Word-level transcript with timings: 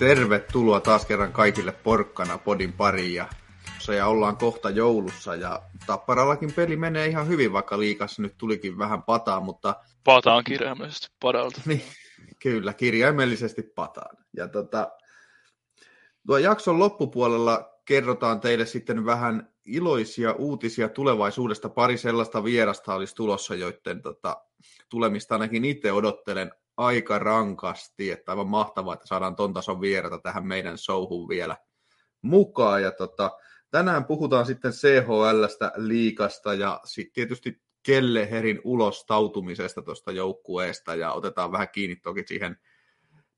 Tervetuloa 0.00 0.80
taas 0.80 1.06
kerran 1.06 1.32
kaikille 1.32 1.72
Porkkana 1.72 2.38
podin 2.38 2.72
pariin 2.72 3.14
ja, 3.14 3.28
ja 3.96 4.06
ollaan 4.06 4.36
kohta 4.36 4.70
joulussa 4.70 5.34
ja 5.34 5.62
Tapparallakin 5.86 6.52
peli 6.52 6.76
menee 6.76 7.06
ihan 7.06 7.28
hyvin, 7.28 7.52
vaikka 7.52 7.78
liikassa 7.78 8.22
nyt 8.22 8.34
tulikin 8.38 8.78
vähän 8.78 9.02
pataa, 9.02 9.40
mutta... 9.40 9.74
Pataan 10.04 10.44
kirjaimellisesti 10.44 11.08
padalta. 11.20 11.60
Niin, 11.66 11.82
kyllä, 12.42 12.72
kirjaimellisesti 12.72 13.62
pataan. 13.62 14.16
Ja 14.36 14.48
tota, 14.48 14.90
tuo 16.26 16.38
jakson 16.38 16.78
loppupuolella 16.78 17.80
kerrotaan 17.84 18.40
teille 18.40 18.66
sitten 18.66 19.06
vähän 19.06 19.48
iloisia 19.66 20.32
uutisia 20.32 20.88
tulevaisuudesta. 20.88 21.68
Pari 21.68 21.96
sellaista 21.96 22.44
vierasta 22.44 22.94
olisi 22.94 23.14
tulossa, 23.14 23.54
joiden 23.54 24.02
tota, 24.02 24.36
tulemista 24.88 25.34
ainakin 25.34 25.64
itse 25.64 25.92
odottelen 25.92 26.52
aika 26.76 27.18
rankasti, 27.18 28.10
että 28.10 28.32
aivan 28.32 28.48
mahtavaa, 28.48 28.94
että 28.94 29.06
saadaan 29.06 29.36
ton 29.36 29.54
tason 29.54 29.80
vierata 29.80 30.18
tähän 30.18 30.46
meidän 30.46 30.78
showhun 30.78 31.28
vielä 31.28 31.56
mukaan. 32.22 32.82
Ja 32.82 32.90
tota, 32.90 33.30
tänään 33.70 34.04
puhutaan 34.04 34.46
sitten 34.46 34.72
CHLstä, 34.72 35.72
liikasta 35.76 36.54
ja 36.54 36.80
sitten 36.84 37.12
tietysti 37.14 37.62
Kelleherin 37.82 38.60
ulostautumisesta 38.64 39.82
tuosta 39.82 40.12
joukkueesta 40.12 40.94
ja 40.94 41.12
otetaan 41.12 41.52
vähän 41.52 41.68
kiinni 41.72 41.96
toki 41.96 42.24
siihen 42.26 42.56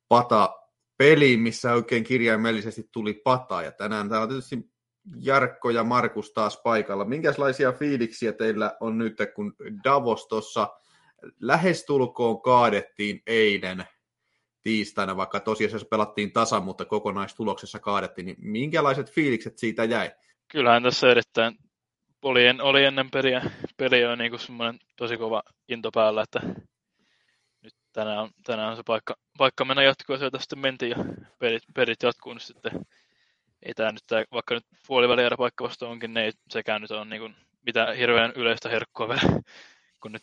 pata 0.08 0.54
peliin, 0.96 1.40
missä 1.40 1.72
oikein 1.72 2.04
kirjaimellisesti 2.04 2.88
tuli 2.92 3.14
pata 3.14 3.62
ja 3.62 3.72
tänään 3.72 4.08
täällä 4.08 4.22
on 4.22 4.28
tietysti 4.28 4.72
Jarkko 5.16 5.70
ja 5.70 5.84
Markus 5.84 6.32
taas 6.32 6.60
paikalla. 6.64 7.04
Minkälaisia 7.04 7.72
fiiliksiä 7.72 8.32
teillä 8.32 8.76
on 8.80 8.98
nyt, 8.98 9.16
kun 9.34 9.54
Davos 9.84 10.26
tuossa 10.26 10.68
lähestulkoon 11.40 12.42
kaadettiin 12.42 13.22
eilen 13.26 13.84
tiistaina, 14.62 15.16
vaikka 15.16 15.40
tosiasiassa 15.40 15.88
pelattiin 15.88 16.32
tasa, 16.32 16.60
mutta 16.60 16.84
kokonaistuloksessa 16.84 17.78
kaadettiin, 17.78 18.26
niin 18.26 18.36
minkälaiset 18.38 19.10
fiilikset 19.10 19.58
siitä 19.58 19.84
jäi? 19.84 20.10
Kyllähän 20.48 20.82
tässä 20.82 21.10
erittäin 21.10 21.56
oli, 22.22 22.40
oli 22.62 22.84
ennen 22.84 23.10
peliä, 23.10 23.42
peliä 23.76 24.16
niin 24.16 24.38
semmoinen 24.38 24.80
tosi 24.96 25.16
kova 25.16 25.42
into 25.68 25.90
päällä, 25.94 26.22
että 26.22 26.40
nyt 27.62 27.74
tänään 27.92 28.28
tänään 28.46 28.70
on 28.70 28.76
se 28.76 28.82
paikka, 28.86 29.16
paikka 29.38 29.64
mennä 29.64 29.82
jatkoon, 29.82 30.18
sieltä 30.18 30.38
sitten 30.38 30.58
mentiin 30.58 30.90
ja 30.90 31.04
pelit, 31.38 31.62
pelit 31.74 32.02
jatkuu, 32.02 32.32
niin 32.32 32.40
sitten 32.40 32.72
ei 33.62 33.74
tämä 33.74 33.92
nyt, 33.92 34.02
tää, 34.06 34.24
vaikka 34.32 34.54
nyt 34.54 34.64
puoliväliä 34.86 35.30
paikka 35.38 35.64
vasta 35.64 35.88
onkin, 35.88 36.14
niin 36.14 36.24
ei 36.24 36.32
sekään 36.50 36.82
nyt 36.82 36.90
on 36.90 37.08
niin 37.08 37.20
kuin, 37.20 37.36
mitä 37.66 37.92
hirveän 37.98 38.32
yleistä 38.36 38.68
herkkua 38.68 39.08
vielä, 39.08 39.40
kun 40.00 40.12
nyt 40.12 40.22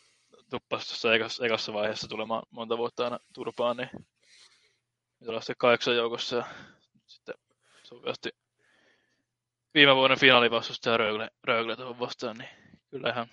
tuppasi 0.49 0.87
tuossa 0.87 1.15
ekassa, 1.15 1.45
ekassa 1.45 1.73
vaiheessa 1.73 2.07
tulemaan 2.07 2.43
monta 2.49 2.77
vuotta 2.77 3.03
aina 3.03 3.19
turpaan, 3.33 3.77
niin 3.77 3.89
nyt 5.19 5.29
ollaan 5.29 5.41
sitten 5.41 5.55
kahdeksan 5.57 5.95
joukossa 5.95 6.35
ja 6.35 6.45
sitten 7.07 7.35
sopivasti 7.83 8.29
viime 9.73 9.95
vuoden 9.95 10.19
finaalivastustaja 10.19 10.97
Rögle, 10.97 11.29
Rögle 11.43 11.75
tuohon 11.75 11.99
vastaan, 11.99 12.37
niin 12.37 12.49
kyllä 12.89 13.09
ihan 13.09 13.27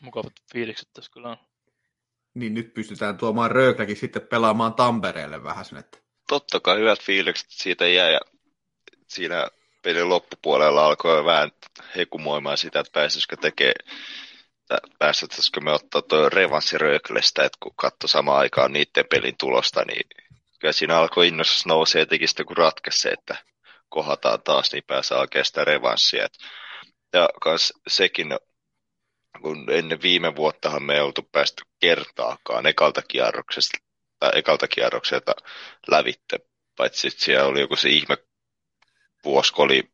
mukavat 0.00 0.32
fiilikset 0.52 0.88
tässä 0.92 1.10
kyllä 1.12 1.28
on. 1.28 1.36
Niin 2.34 2.54
nyt 2.54 2.74
pystytään 2.74 3.18
tuomaan 3.18 3.50
Röglekin 3.50 3.96
sitten 3.96 4.22
pelaamaan 4.22 4.74
Tampereelle 4.74 5.42
vähän 5.42 5.64
sen, 5.64 5.78
että... 5.78 5.98
Totta 6.28 6.60
kai 6.60 6.78
hyvät 6.78 7.00
fiilikset 7.00 7.50
siitä 7.50 7.88
jää 7.88 8.10
ja 8.10 8.20
siinä 9.06 9.48
pelin 9.82 10.08
loppupuolella 10.08 10.86
alkoi 10.86 11.24
vähän 11.24 11.50
hekumoimaan 11.96 12.58
sitä, 12.58 12.80
että 12.80 12.92
pääsisikö 12.92 13.36
tekemään 13.36 13.74
päästäisikö 14.98 15.60
me 15.60 15.72
ottaa 15.72 16.02
tuo 16.02 16.28
revanssi 16.28 16.78
Rööklestä, 16.78 17.44
että 17.44 17.58
kun 17.60 17.72
katsoi 17.76 18.08
samaan 18.08 18.38
aikaan 18.38 18.72
niiden 18.72 19.04
pelin 19.10 19.36
tulosta, 19.38 19.84
niin 19.84 20.08
kyllä 20.58 20.72
siinä 20.72 20.98
alkoi 20.98 21.28
innostus 21.28 21.66
nousee 21.66 22.02
etenkin 22.02 22.28
sitten 22.28 22.46
kun 22.46 22.56
ratkaisi 22.56 23.12
että 23.12 23.36
kohataan 23.88 24.42
taas, 24.42 24.72
niin 24.72 24.84
pääsee 24.86 25.18
sitä 25.42 25.64
revanssia. 25.64 26.28
Ja 27.12 27.28
kans 27.40 27.72
sekin, 27.88 28.38
kun 29.42 29.70
ennen 29.70 30.02
viime 30.02 30.36
vuottahan 30.36 30.82
me 30.82 30.94
ei 30.94 31.00
oltu 31.00 31.22
päästy 31.22 31.64
kertaakaan 31.80 32.66
ekalta 32.66 33.02
kierroksesta, 33.02 33.78
tai 34.18 34.30
ekalta 34.34 34.68
kierrokselta 34.68 35.34
lävitte, 35.88 36.38
paitsi 36.76 37.10
siellä 37.10 37.46
oli 37.46 37.60
joku 37.60 37.76
se 37.76 37.88
ihme 37.88 38.16
vuosi, 39.24 39.52
kun 39.52 39.64
oli, 39.64 39.90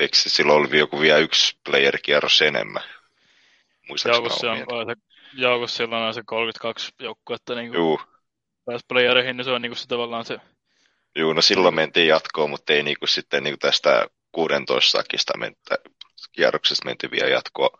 eikö 0.00 0.16
silloin 0.16 0.68
oli 0.68 0.78
joku 0.78 1.00
vielä 1.00 1.18
yksi 1.18 1.58
player-kierros 1.68 2.42
enemmän, 2.42 2.82
Joukossa 4.04 4.52
on, 4.52 4.86
se, 4.86 4.94
joukossa 5.34 5.76
silloin 5.76 6.02
on 6.02 6.14
se 6.14 6.22
32 6.26 6.92
joukkuetta 7.00 7.54
niin 7.54 7.72
pääsi 8.64 8.84
playereihin, 8.88 9.36
niin 9.36 9.44
se 9.44 9.50
on 9.50 9.62
niin 9.62 9.70
kuin 9.70 9.78
se 9.78 9.86
tavallaan 9.86 10.24
se... 10.24 10.38
Joo, 11.16 11.32
no 11.32 11.42
silloin 11.42 11.74
mentiin 11.74 12.08
jatkoon, 12.08 12.50
mutta 12.50 12.72
ei 12.72 12.82
niin 12.82 12.98
kuin 12.98 13.08
sitten 13.08 13.42
niin 13.42 13.52
kuin 13.52 13.58
tästä 13.58 14.06
16 14.32 14.90
sakista 14.90 15.38
mentä, 15.38 15.78
kierroksesta 16.32 16.84
menty 16.84 17.10
vielä 17.10 17.28
jatkoa 17.28 17.78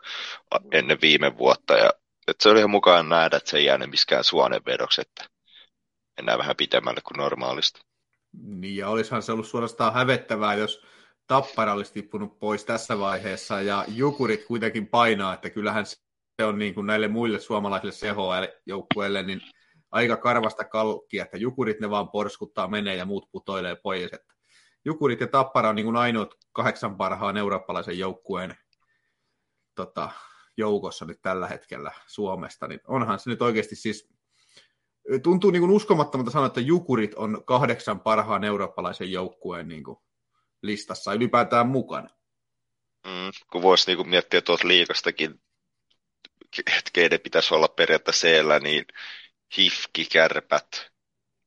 ennen 0.72 0.98
viime 1.02 1.38
vuotta. 1.38 1.74
Ja, 1.74 1.90
että 2.28 2.42
se 2.42 2.48
oli 2.48 2.58
ihan 2.58 2.70
mukaan 2.70 3.08
nähdä, 3.08 3.36
että 3.36 3.50
se 3.50 3.56
ei 3.56 3.64
jäänyt 3.64 3.90
miskään 3.90 4.24
suonenvedoksi, 4.24 5.00
että 5.00 5.24
mennään 6.16 6.38
vähän 6.38 6.56
pitemmälle 6.56 7.00
kuin 7.00 7.16
normaalisti. 7.16 7.80
Niin, 8.32 8.76
ja 8.76 8.88
olisihan 8.88 9.22
se 9.22 9.32
ollut 9.32 9.46
suorastaan 9.46 9.94
hävettävää, 9.94 10.54
jos 10.54 10.86
Tappara 11.32 11.72
olisi 11.72 11.92
tippunut 11.92 12.38
pois 12.38 12.64
tässä 12.64 12.98
vaiheessa 12.98 13.60
ja 13.60 13.84
Jukurit 13.88 14.44
kuitenkin 14.44 14.86
painaa, 14.86 15.34
että 15.34 15.50
kyllähän 15.50 15.86
se 15.86 15.96
on 16.44 16.58
niin 16.58 16.74
kuin 16.74 16.86
näille 16.86 17.08
muille 17.08 17.40
suomalaisille 17.40 17.92
CHL-joukkueille 17.92 19.22
niin 19.22 19.40
aika 19.90 20.16
karvasta 20.16 20.64
kalkkia, 20.64 21.24
että 21.24 21.36
Jukurit 21.36 21.80
ne 21.80 21.90
vaan 21.90 22.08
porskuttaa 22.08 22.68
menee 22.68 22.96
ja 22.96 23.04
muut 23.04 23.28
putoilee 23.32 23.76
pois. 23.76 24.12
Että 24.12 24.34
Jukurit 24.84 25.20
ja 25.20 25.26
Tappara 25.26 25.68
on 25.68 25.74
niin 25.74 25.84
kuin 25.84 25.96
ainoat 25.96 26.34
kahdeksan 26.52 26.96
parhaan 26.96 27.36
eurooppalaisen 27.36 27.98
joukkueen 27.98 28.56
tota, 29.74 30.10
joukossa 30.56 31.04
nyt 31.04 31.22
tällä 31.22 31.48
hetkellä 31.48 31.92
Suomesta, 32.06 32.68
niin 32.68 32.80
onhan 32.86 33.18
se 33.18 33.30
nyt 33.30 33.42
oikeasti 33.42 33.76
siis 33.76 34.08
tuntuu 35.22 35.50
niin 35.50 35.62
kuin 35.62 35.72
uskomattomalta 35.72 36.30
sanoa, 36.30 36.46
että 36.46 36.60
Jukurit 36.60 37.14
on 37.14 37.42
kahdeksan 37.44 38.00
parhaan 38.00 38.44
eurooppalaisen 38.44 39.12
joukkueen 39.12 39.68
niin 39.68 39.84
kuin 39.84 39.98
listassa 40.62 41.12
ylipäätään 41.12 41.66
mukana. 41.66 42.08
Mm, 43.06 43.30
kun 43.52 43.62
voisi 43.62 43.94
niin 43.94 44.08
miettiä 44.08 44.40
tuolta 44.40 44.68
liikastakin, 44.68 45.40
että 46.58 46.90
keiden 46.92 47.20
pitäisi 47.20 47.54
olla 47.54 47.68
periaatteessa 47.68 48.20
siellä, 48.20 48.58
niin 48.58 48.84
hifki, 49.58 50.04
kärpät, 50.12 50.90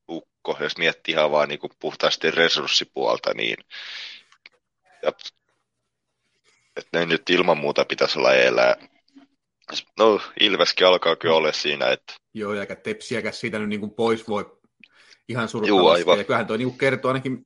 ukko, 0.10 0.58
jos 0.60 0.78
miettii 0.78 1.14
ihan 1.14 1.32
vaan 1.32 1.50
niin 1.50 1.60
puhtaasti 1.80 2.32
resurssipuolta, 2.32 3.34
niin 3.34 3.58
ja, 5.02 5.12
että 6.76 7.00
ne 7.00 7.06
nyt 7.06 7.30
ilman 7.30 7.58
muuta 7.58 7.86
pitäisi 7.86 8.20
olla 8.20 8.34
elää. 8.34 8.76
No, 10.00 10.22
Ilveskin 10.40 10.88
alkaa 10.88 11.16
kyllä 11.16 11.36
olla 11.36 11.52
siinä, 11.52 11.92
että... 11.92 12.14
Joo, 12.34 12.54
eikä 12.54 12.76
tepsiäkään 12.76 13.34
siitä 13.34 13.60
nyt 13.60 13.70
niin 13.70 13.80
kuin 13.80 13.92
pois 13.92 14.28
voi 14.28 14.60
ihan 15.30 15.50
suruttomasti. 15.50 16.10
Ja 16.10 16.24
kyllähän 16.24 16.48
toi 16.48 16.58
niin 16.58 16.78
kertoo 16.78 17.10
ainakin 17.10 17.46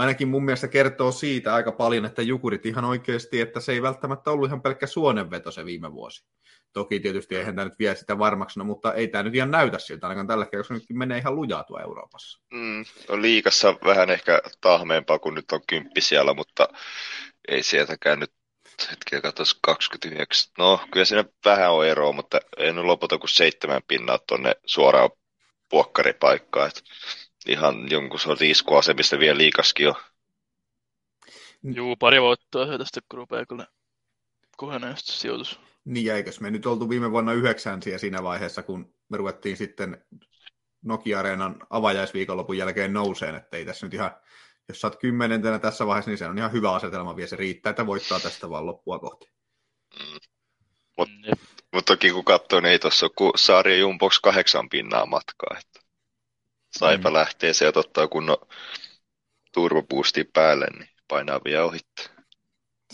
ainakin 0.00 0.28
mun 0.28 0.44
mielestä 0.44 0.68
kertoo 0.68 1.12
siitä 1.12 1.54
aika 1.54 1.72
paljon, 1.72 2.04
että 2.04 2.22
Jukurit 2.22 2.66
ihan 2.66 2.84
oikeasti, 2.84 3.40
että 3.40 3.60
se 3.60 3.72
ei 3.72 3.82
välttämättä 3.82 4.30
ollut 4.30 4.48
ihan 4.48 4.62
pelkkä 4.62 4.86
suonenveto 4.86 5.50
se 5.50 5.64
viime 5.64 5.92
vuosi. 5.92 6.24
Toki 6.72 7.00
tietysti 7.00 7.36
eihän 7.36 7.54
tämä 7.54 7.64
nyt 7.64 7.78
vie 7.78 7.94
sitä 7.94 8.18
varmaksi, 8.18 8.58
no, 8.58 8.64
mutta 8.64 8.94
ei 8.94 9.08
tämä 9.08 9.22
nyt 9.22 9.34
ihan 9.34 9.50
näytä 9.50 9.78
siltä, 9.78 10.06
ainakaan 10.06 10.26
tällä 10.26 10.44
hetkellä, 10.44 10.60
koska 10.60 10.74
nyt 10.74 10.84
menee 10.92 11.18
ihan 11.18 11.36
lujaa 11.36 11.64
tuo 11.64 11.80
Euroopassa. 11.80 12.40
Mm, 12.52 12.84
no 13.08 13.22
liikassa 13.22 13.74
vähän 13.84 14.10
ehkä 14.10 14.42
tahmeempaa, 14.60 15.18
kun 15.18 15.34
nyt 15.34 15.52
on 15.52 15.60
kymppi 15.66 16.00
siellä, 16.00 16.34
mutta 16.34 16.68
ei 17.48 17.62
sieltäkään 17.62 18.20
nyt 18.20 18.32
hetkiä 18.90 19.20
katsotaan 19.20 19.56
29. 19.60 20.52
No, 20.58 20.80
kyllä 20.90 21.04
siinä 21.04 21.24
vähän 21.44 21.72
on 21.72 21.86
eroa, 21.86 22.12
mutta 22.12 22.40
nyt 22.58 22.84
lopulta 22.84 23.18
kuin 23.18 23.30
seitsemän 23.30 23.82
pinnaa 23.88 24.18
tuonne 24.18 24.54
suoraan 24.66 25.10
puokkaripaikkaan. 25.68 26.68
Että 26.68 26.80
ihan 27.48 27.90
jonkun 27.90 28.20
sortin 28.20 28.50
iskuasemista 28.50 29.18
vielä 29.18 29.38
liikaskin 29.38 29.84
jo. 29.84 29.94
Juu, 31.62 31.96
pari 31.96 32.22
voittoa 32.22 32.66
se 32.66 32.78
tästä, 32.78 33.00
kun 33.08 33.18
rupeaa 33.18 33.46
kyllä 33.46 33.66
kohenee 34.56 34.94
sijoitus. 34.96 35.60
Niin 35.84 36.06
jäikös 36.06 36.40
me 36.40 36.50
nyt 36.50 36.66
oltu 36.66 36.88
viime 36.88 37.10
vuonna 37.10 37.32
yhdeksänsiä 37.32 37.98
siinä 37.98 38.22
vaiheessa, 38.22 38.62
kun 38.62 38.94
me 39.08 39.16
ruvettiin 39.16 39.56
sitten 39.56 40.04
Nokia-areenan 40.82 41.66
avajaisviikonlopun 41.70 42.58
jälkeen 42.58 42.92
nouseen, 42.92 43.34
että 43.34 43.56
ei 43.56 43.64
tässä 43.64 43.86
nyt 43.86 43.94
ihan, 43.94 44.10
jos 44.68 44.80
sä 44.80 44.86
oot 44.86 44.96
kymmenentenä 44.96 45.58
tässä 45.58 45.86
vaiheessa, 45.86 46.10
niin 46.10 46.18
se 46.18 46.26
on 46.26 46.38
ihan 46.38 46.52
hyvä 46.52 46.72
asetelma 46.72 47.16
vielä, 47.16 47.28
se 47.28 47.36
riittää, 47.36 47.70
että 47.70 47.86
voittaa 47.86 48.20
tästä 48.20 48.50
vaan 48.50 48.66
loppua 48.66 48.98
kohti. 48.98 49.30
Mm. 49.98 50.18
Mutta 50.98 51.14
mm. 51.26 51.32
mut 51.72 51.84
toki 51.84 52.10
kun 52.10 52.24
katsoo, 52.24 52.60
niin 52.60 52.72
ei 52.72 52.78
tuossa 52.78 53.06
ole 53.06 53.12
kuin 53.16 53.32
Saaria 53.36 53.76
Jumbox 53.76 54.20
kahdeksan 54.20 54.68
pinnaa 54.68 55.06
matkaa. 55.06 55.56
Että. 55.58 55.79
Saipa 56.78 57.10
mm. 57.10 57.14
lähtee 57.14 57.52
se 57.52 57.72
ottaa 57.74 58.08
kunnon 58.08 58.36
turboboostin 59.54 60.26
päälle, 60.32 60.66
niin 60.78 60.88
painaa 61.08 61.40
vielä 61.44 61.64
ohitte. 61.64 62.02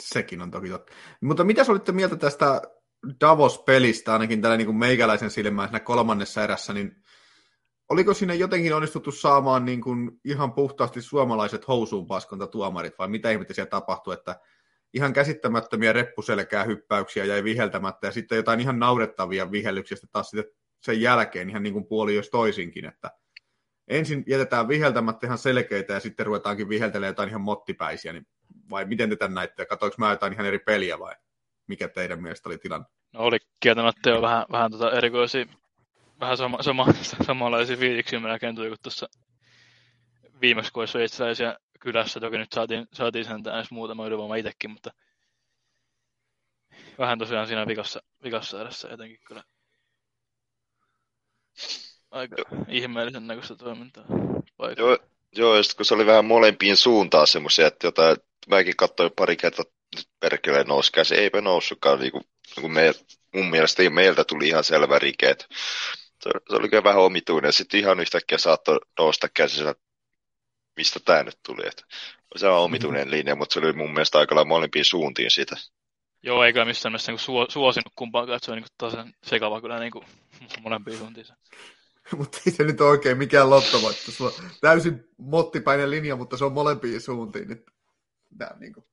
Sekin 0.01 0.43
on 0.43 0.51
toki 0.51 0.69
totta. 0.69 0.93
Mutta 1.21 1.45
mitä 1.45 1.65
olitte 1.69 1.93
mieltä 1.93 2.17
tästä 2.17 2.63
Davos-pelistä, 3.21 4.13
ainakin 4.13 4.43
tällä 4.43 4.57
niin 4.57 4.67
kuin 4.67 4.77
meikäläisen 4.77 5.31
silmäisenä 5.31 5.81
kolmannessa 5.81 6.45
erässä, 6.45 6.73
niin 6.73 6.97
oliko 7.89 8.15
sinne 8.15 8.35
jotenkin 8.35 8.75
onnistuttu 8.75 9.13
saamaan 9.13 9.65
niin 9.65 9.81
kuin 9.81 10.11
ihan 10.25 10.53
puhtaasti 10.53 11.03
suomalaiset 11.03 11.69
housuun 11.69 12.07
tuomarit, 12.51 12.99
vai 12.99 13.09
mitä 13.09 13.31
ihmettä 13.31 13.55
siellä 13.55 13.71
tapahtui, 13.71 14.15
että 14.15 14.41
ihan 14.95 15.13
käsittämättömiä 15.13 15.93
reppuselkää 15.93 16.65
hyppäyksiä 16.65 17.25
jäi 17.25 17.45
viheltämättä, 17.45 18.07
ja 18.07 18.13
sitten 18.13 18.37
jotain 18.37 18.61
ihan 18.61 18.79
naurettavia 18.79 19.51
vihellyksiä 19.51 19.99
taas 20.13 20.31
sitten 20.31 20.55
sen 20.81 21.01
jälkeen 21.01 21.51
ihan 21.51 21.63
niin 21.63 21.73
kuin 21.73 21.87
puoli 21.87 22.15
jos 22.15 22.31
toisinkin, 22.31 22.85
että 22.85 23.11
ensin 23.89 24.25
jätetään 24.27 24.69
viheltämättä 24.69 25.27
ihan 25.27 25.39
selkeitä 25.39 25.93
ja 25.93 26.01
sitten 26.01 26.27
ruvetaankin 26.27 26.69
viheltelemään 26.69 27.11
jotain 27.11 27.29
ihan 27.29 27.41
mottipäisiä, 27.41 28.13
niin 28.13 28.27
vai 28.71 28.85
miten 28.85 29.11
te 29.11 29.17
tämän 29.17 29.35
näitte? 29.35 29.67
Katoinko 29.67 29.97
mä 29.99 30.11
jotain 30.11 30.33
ihan 30.33 30.47
eri 30.47 30.59
peliä 30.59 30.99
vai 30.99 31.15
mikä 31.67 31.89
teidän 31.89 32.23
mielestä 32.23 32.49
oli 32.49 32.59
tilanne? 32.59 32.87
No 33.13 33.21
oli 33.21 33.39
kieltämättä 33.61 34.11
jo 34.11 34.23
vähän, 34.23 34.45
vähän 34.53 34.71
tota 34.71 34.93
erikoisia, 34.93 35.47
vähän 36.21 36.37
sama, 36.37 36.63
sama, 36.63 36.87
samanlaisia 37.27 37.77
fiiliksiä 37.77 38.21
melkein 38.21 38.57
tuli 38.57 38.69
kuin 38.69 38.79
tuossa 38.83 39.09
viimeksi, 40.41 40.73
kun 40.73 40.89
sveitsiläisiä 40.89 41.57
kylässä. 41.81 42.21
Toki 42.21 42.39
nyt 42.39 42.53
saatiin, 42.53 42.87
saatiin 42.93 43.25
sen 43.25 43.43
edes 43.55 43.71
muutama 43.71 44.07
ylivoima 44.07 44.37
itsekin, 44.37 44.71
mutta 44.71 44.91
vähän 46.99 47.19
tosiaan 47.19 47.47
siinä 47.47 47.67
vikassa, 47.67 48.01
vikassa 48.23 48.63
edessä 48.63 48.89
jotenkin 48.89 49.19
kyllä 49.27 49.43
aika 52.17 52.37
ihmeellisen 52.69 53.27
näköistä 53.27 53.57
toimintaa. 53.57 54.05
Joo, 54.77 54.99
joo, 55.37 55.57
ja 55.57 55.63
kun 55.77 55.87
se 55.87 55.95
oli 55.95 56.07
vähän 56.07 56.25
molempiin 56.25 56.77
suuntaan 56.77 57.27
semmoisia, 57.27 57.67
että 57.67 57.87
jotain, 57.87 58.17
mäkin 58.49 58.77
katsoin 58.77 59.11
pari 59.17 59.37
kertaa, 59.37 59.65
nyt 59.97 60.09
perkele 60.21 60.65
nousi 60.65 60.93
se 61.03 61.15
eipä 61.15 61.41
noussutkaan, 61.41 62.01
niin 62.01 62.13
kuin, 62.13 62.25
niin 62.57 62.61
kuin 62.61 62.73
me, 62.73 62.95
mun 63.35 63.51
mielestä 63.51 63.91
meiltä 63.91 64.25
tuli 64.25 64.49
ihan 64.49 64.65
selvä 64.65 64.99
rike, 64.99 65.31
että 65.31 65.47
se, 66.23 66.31
se 66.49 66.57
oli 66.57 66.69
kyllä 66.69 66.85
vähän 66.85 67.03
omituinen, 67.03 67.49
ja 67.49 67.53
sitten 67.53 67.81
ihan 67.81 68.01
yhtäkkiä 68.01 68.39
saattoi 68.39 68.81
nousta 68.99 69.29
käsi, 69.35 69.65
mistä 70.77 71.01
tämä 71.05 71.23
nyt 71.23 71.39
tuli, 71.47 71.67
että 71.67 71.83
se 72.37 72.49
on 72.49 72.65
omituinen 72.65 73.11
linja, 73.11 73.37
mutta 73.37 73.55
se 73.55 73.59
oli 73.59 73.73
mun 73.73 73.93
mielestä 73.93 74.19
aika 74.19 74.35
lailla 74.35 74.49
molempiin 74.49 74.85
suuntiin 74.85 75.31
siitä. 75.31 75.57
Joo, 76.23 76.45
eikä 76.45 76.65
missään 76.65 76.93
mielessä 76.93 77.13
niin 77.13 77.49
suosinut 77.49 77.93
kumpaakaan, 77.97 78.37
että 78.37 78.47
se 78.47 78.53
on 78.53 78.59
niin 78.59 78.67
tasan 78.79 79.15
sekava 79.23 79.61
kyllä 79.61 79.79
niin 79.79 79.93
molempiin 80.61 80.99
suuntiin. 80.99 81.27
mutta 82.19 82.39
ei 82.47 82.53
se 82.53 82.65
nyt 82.65 82.81
oikein 82.81 83.19
mikään 83.19 83.51
lottovoitto. 83.51 84.11
Se 84.11 84.25
on 84.25 84.33
täysin 84.61 85.09
mottipäinen 85.19 85.91
linja, 85.91 86.17
mutta 86.17 86.37
se 86.37 86.45
on 86.45 86.53
molempiin 86.53 87.01
suuntiin. 87.01 87.49
Nyt, 87.49 87.67
tää, 88.39 88.57
niin 88.61 88.73
kuin. 88.73 88.87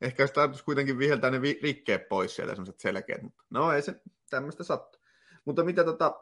Ehkä 0.00 0.22
olisi 0.22 0.34
tarkoitus 0.34 0.62
kuitenkin 0.62 0.98
viheltää 0.98 1.30
ne 1.30 1.40
rikkeet 1.62 2.08
pois 2.08 2.36
sieltä, 2.36 2.54
sellaiset 2.54 2.80
selkeät, 2.80 3.22
mutta 3.22 3.42
no 3.50 3.72
ei 3.72 3.82
se 3.82 4.00
tämmöistä 4.30 4.64
sattu. 4.64 4.98
Mutta 5.44 5.64
mitä 5.64 5.84
tota, 5.84 6.20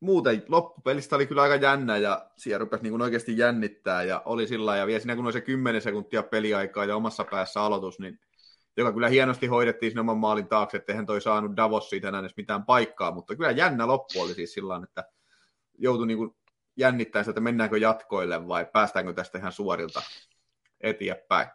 muuten 0.00 0.44
loppupelistä 0.48 1.16
oli 1.16 1.26
kyllä 1.26 1.42
aika 1.42 1.54
jännä 1.54 1.96
ja 1.96 2.30
siellä 2.36 2.58
rupesi 2.58 2.82
niin 2.82 3.02
oikeasti 3.02 3.38
jännittää 3.38 4.02
ja 4.02 4.22
oli 4.24 4.46
sillä 4.46 4.76
ja 4.76 4.86
vielä 4.86 5.00
siinä 5.00 5.16
kun 5.16 5.24
oli 5.24 5.32
se 5.32 5.40
10 5.40 5.82
sekuntia 5.82 6.22
peliaikaa 6.22 6.84
ja 6.84 6.96
omassa 6.96 7.24
päässä 7.24 7.62
aloitus, 7.62 7.98
niin 7.98 8.20
joka 8.76 8.92
kyllä 8.92 9.08
hienosti 9.08 9.46
hoidettiin 9.46 9.90
sinne 9.90 10.00
oman 10.00 10.18
maalin 10.18 10.48
taakse, 10.48 10.76
etteihän 10.76 11.06
toi 11.06 11.20
saanut 11.20 11.56
Davos 11.56 11.90
siitä 11.90 12.08
enää 12.08 12.20
edes 12.20 12.36
mitään 12.36 12.64
paikkaa, 12.64 13.10
mutta 13.10 13.36
kyllä 13.36 13.50
jännä 13.50 13.86
loppu 13.86 14.20
oli 14.20 14.34
siis 14.34 14.52
sillä 14.52 14.80
että 14.84 15.04
joutui 15.82 16.06
niin 16.06 16.18
kuin 16.18 16.36
jännittämään 16.76 17.28
että 17.28 17.40
mennäänkö 17.40 17.78
jatkoille 17.78 18.48
vai 18.48 18.66
päästäänkö 18.72 19.12
tästä 19.12 19.38
ihan 19.38 19.52
suorilta 19.52 20.02
eteenpäin. 20.80 21.48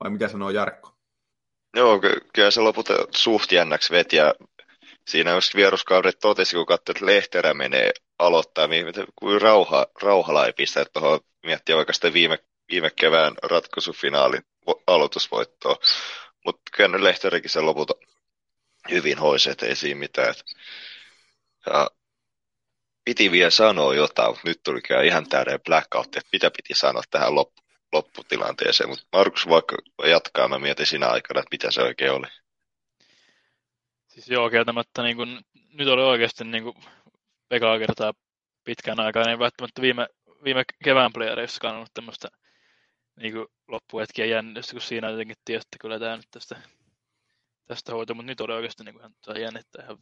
Vai 0.00 0.10
mitä 0.10 0.28
sanoo 0.28 0.50
Jarkko? 0.50 0.94
Joo, 1.76 2.00
kyllä 2.32 2.50
se 2.50 2.60
lopulta 2.60 2.94
suht 3.10 3.52
jännäksi 3.52 3.92
veti 3.92 4.16
ja 4.16 4.34
siinä 5.08 5.30
jos 5.30 5.54
vieruskaudet 5.54 6.18
totesi, 6.18 6.56
kun 6.56 6.66
katsoi, 6.66 6.92
että 6.92 7.06
Lehterä 7.06 7.54
menee 7.54 7.92
aloittaa, 8.18 8.66
niin 8.66 8.86
kuin 9.16 9.40
rauha, 9.40 9.86
rauhala 10.02 10.46
ei 10.46 10.52
pistä, 10.52 10.80
että 10.80 11.00
tuohon 11.00 11.20
miettii 11.42 11.74
oikeastaan 11.74 12.12
viime, 12.12 12.38
viime 12.70 12.90
kevään 12.90 13.34
ratkaisufinaalin 13.42 14.42
aloitusvoittoa. 14.86 15.76
Mutta 16.44 16.62
kyllä 16.76 17.04
Lehterikin 17.04 17.50
sen 17.50 17.66
lopulta 17.66 17.94
hyvin 18.90 19.18
hoisi, 19.18 19.50
ei 19.62 19.76
siinä 19.76 20.00
mitään. 20.00 20.34
Ja 21.66 21.90
piti 23.08 23.30
vielä 23.30 23.50
sanoa 23.50 23.94
jotain, 23.94 24.28
mutta 24.28 24.48
nyt 24.48 24.60
tuli 24.64 24.80
kyllä 24.82 25.02
ihan 25.02 25.28
täyden 25.28 25.60
blackout, 25.60 26.16
että 26.16 26.28
mitä 26.32 26.50
piti 26.50 26.74
sanoa 26.74 27.02
tähän 27.10 27.34
loppu, 27.34 27.62
lopputilanteeseen. 27.92 28.90
Mutta 28.90 29.04
Markus 29.12 29.48
vaikka 29.48 29.76
jatkaa, 30.06 30.48
mä 30.48 30.58
mietin 30.58 30.86
siinä 30.86 31.06
aikana, 31.06 31.40
että 31.40 31.54
mitä 31.54 31.70
se 31.70 31.82
oikein 31.82 32.12
oli. 32.12 32.26
Siis 34.08 34.28
joo, 34.28 34.50
kieltämättä 34.50 35.02
niin 35.02 35.16
kun, 35.16 35.40
nyt 35.72 35.88
oli 35.88 36.02
oikeasti 36.02 36.44
niin 36.44 36.64
kun, 36.64 36.74
ekaa 37.50 37.78
kertaa 37.78 38.12
pitkään 38.64 39.00
aikaa, 39.00 39.26
niin 39.26 39.38
välttämättä 39.38 39.82
viime, 39.82 40.06
viime 40.44 40.64
kevään 40.84 41.12
playereissa 41.12 41.60
kannanut 41.60 41.90
tämmöistä 41.94 42.28
niin 43.16 43.34
loppuhetkiä 43.68 44.26
jännitystä, 44.26 44.72
kun 44.72 44.80
siinä 44.80 45.10
jotenkin 45.10 45.36
tiesi, 45.44 45.66
että 45.66 45.76
kyllä 45.80 45.98
tämä 45.98 46.16
nyt 46.16 46.30
tästä, 46.30 46.56
tästä 47.66 47.92
hoituu, 47.92 48.14
mutta 48.14 48.26
nyt 48.26 48.40
oli 48.40 48.52
oikeasti 48.52 48.84
niin 48.84 48.94
kuin, 48.94 49.40
jännittää 49.40 49.84
ihan 49.84 49.98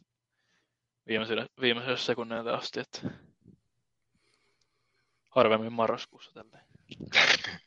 viimeiselle, 1.07 1.45
viimeiselle 1.61 1.97
sekunnille 1.97 2.51
asti, 2.51 2.79
että 2.79 2.99
harvemmin 5.29 5.73
marraskuussa 5.73 6.31
tälleen. 6.33 6.63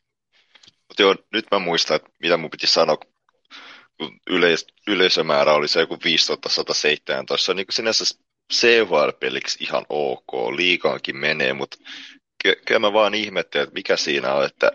Mutta 0.87 1.01
joo, 1.01 1.15
nyt 1.33 1.45
mä 1.51 1.59
muistan, 1.59 1.95
että 1.95 2.09
mitä 2.19 2.37
mun 2.37 2.49
piti 2.49 2.67
sanoa, 2.67 2.97
kun 2.97 4.19
yleis- 4.29 4.67
yleisömäärä 4.87 5.53
oli 5.53 5.67
se 5.67 5.79
joku 5.79 5.97
5117. 6.03 7.45
Se 7.45 7.51
on 7.51 7.55
niin 7.55 7.65
sinänsä 7.69 8.05
CHL-peliksi 8.53 9.63
ihan 9.63 9.85
ok, 9.89 10.33
liikaankin 10.55 11.17
menee, 11.17 11.53
mutta 11.53 11.77
kyllä 12.43 12.79
mä 12.79 12.93
vaan 12.93 13.13
ihmettelen, 13.15 13.63
että 13.63 13.73
mikä 13.73 13.97
siinä 13.97 14.33
on, 14.33 14.45
että 14.45 14.71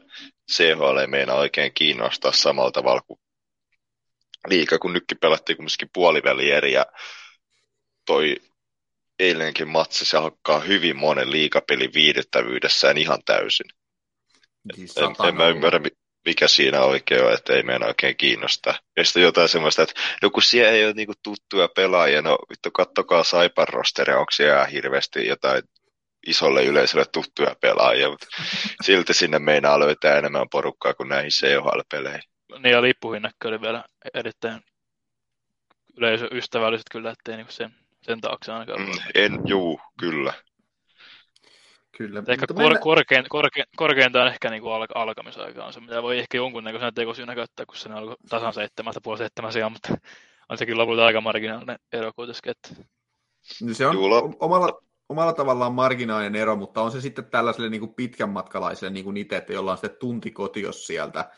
CHL 0.53 0.97
ei 0.97 1.07
meinaa 1.07 1.37
oikein 1.37 1.73
kiinnostaa 1.75 2.33
samalla 2.33 2.71
tavalla 2.71 3.01
kuin 3.01 3.21
liika, 4.49 4.79
kun 4.79 4.93
nytkin 4.93 5.19
pelattiin 5.19 5.57
kumminkin 5.57 5.91
puoliväli 5.93 6.51
eri 6.51 6.73
ja 6.73 6.87
toi 8.07 8.37
eilenkin 9.19 9.69
matsi, 9.69 10.05
se 10.05 10.19
hakkaa 10.19 10.61
hyvin 10.61 10.97
monen 10.97 11.31
liikapelin 11.31 11.95
viihdyttävyydessään 11.95 12.99
ihan 12.99 13.19
täysin. 13.25 13.67
Siis 14.75 14.97
en, 14.97 15.29
en 15.29 15.37
mä 15.37 15.49
ymmärrä, 15.49 15.81
mikä 16.27 16.49
siinä 16.49 16.81
oikein 16.81 17.25
on, 17.25 17.33
että 17.33 17.53
ei 17.53 17.63
meidän 17.63 17.89
oikein 17.89 18.17
kiinnosta. 18.17 18.75
Ja 18.97 19.05
sitten 19.05 19.23
jotain 19.23 19.49
semmoista, 19.49 19.83
että 19.83 20.01
no 20.23 20.31
kun 20.31 20.43
siellä 20.43 20.73
ei 20.73 20.85
ole 20.85 20.93
niinku 20.93 21.15
tuttuja 21.23 21.69
pelaajia, 21.77 22.23
no 22.23 22.39
vittu 22.51 22.71
kattokaa 22.71 23.25
Saipan 23.25 23.69
rosteria, 23.69 24.19
onko 24.19 24.31
siellä 24.31 24.67
hirveästi 24.67 25.27
jotain 25.27 25.63
isolle 26.27 26.65
yleisölle 26.65 27.05
tuttuja 27.13 27.57
pelaajia, 27.61 28.11
mutta 28.11 28.27
silti 28.83 29.15
sinne 29.15 29.39
meinaa 29.39 29.81
löytää 29.81 30.19
enemmän 30.19 30.49
porukkaa 30.51 30.95
kuin 30.95 31.09
näihin 31.09 31.31
CHL-peleihin. 31.31 32.23
Niin 32.59 32.73
ja 32.73 32.83
lippuhinnakki 32.83 33.49
oli 33.49 33.61
vielä 33.61 33.85
erittäin 34.15 34.61
yleisöystävälliset 35.97 36.87
kyllä, 36.91 37.11
ettei 37.11 37.37
niinku 37.37 37.53
sen 37.53 37.86
sen 38.03 38.21
taakse 38.21 38.53
ainakaan. 38.53 38.81
Mm, 38.81 38.93
en, 39.15 39.41
juu, 39.45 39.81
kyllä. 40.01 40.33
Kyllä. 41.97 42.23
Ehkä 42.29 42.47
kor- 42.47 42.57
mennä... 42.57 42.79
korkein, 42.79 43.25
korkein, 43.29 43.67
korkeintaan 43.77 44.29
ehkä 44.29 44.51
niin 44.51 44.63
al- 44.65 44.87
alkamisaika 44.95 45.65
on 45.65 45.73
se, 45.73 45.81
mitä 45.81 46.03
voi 46.03 46.19
ehkä 46.19 46.37
jonkunnäköisenä 46.37 46.93
tekosyynä 46.93 47.35
käyttää, 47.35 47.67
kun 47.67 47.77
se 47.77 47.93
alkoi 47.93 48.17
tasan 48.29 48.53
seitsemältä 48.53 49.01
puoli 49.03 49.19
seitsemän 49.19 49.53
sijaan, 49.53 49.73
mutta 49.73 49.89
on 50.49 50.59
sekin 50.59 50.79
lopulta 50.79 51.07
aika 51.07 51.21
marginaalinen 51.21 51.79
ero 51.93 52.13
kuitenkin. 52.17 52.51
Että... 52.51 52.85
No 53.63 53.75
se 53.75 53.87
on 53.87 53.95
Juula. 53.95 54.17
omalla, 54.41 54.83
omalla 55.09 55.33
tavallaan 55.33 55.73
marginaalinen 55.73 56.43
ero, 56.43 56.57
mutta 56.57 56.83
on 56.83 56.93
se 56.93 57.01
sitten 57.01 57.25
tällaiselle 57.25 57.69
niin 57.69 57.81
kuin 57.81 57.95
pitkän 57.95 58.31
matkalaiselle 58.31 58.93
niin 58.93 59.05
kuin 59.05 59.17
itse, 59.17 59.37
että 59.37 59.53
jolla 59.53 59.71
on 59.71 59.77
sitten 59.79 60.01
tunti 60.01 60.31
kotios 60.31 60.87
sieltä, 60.87 61.31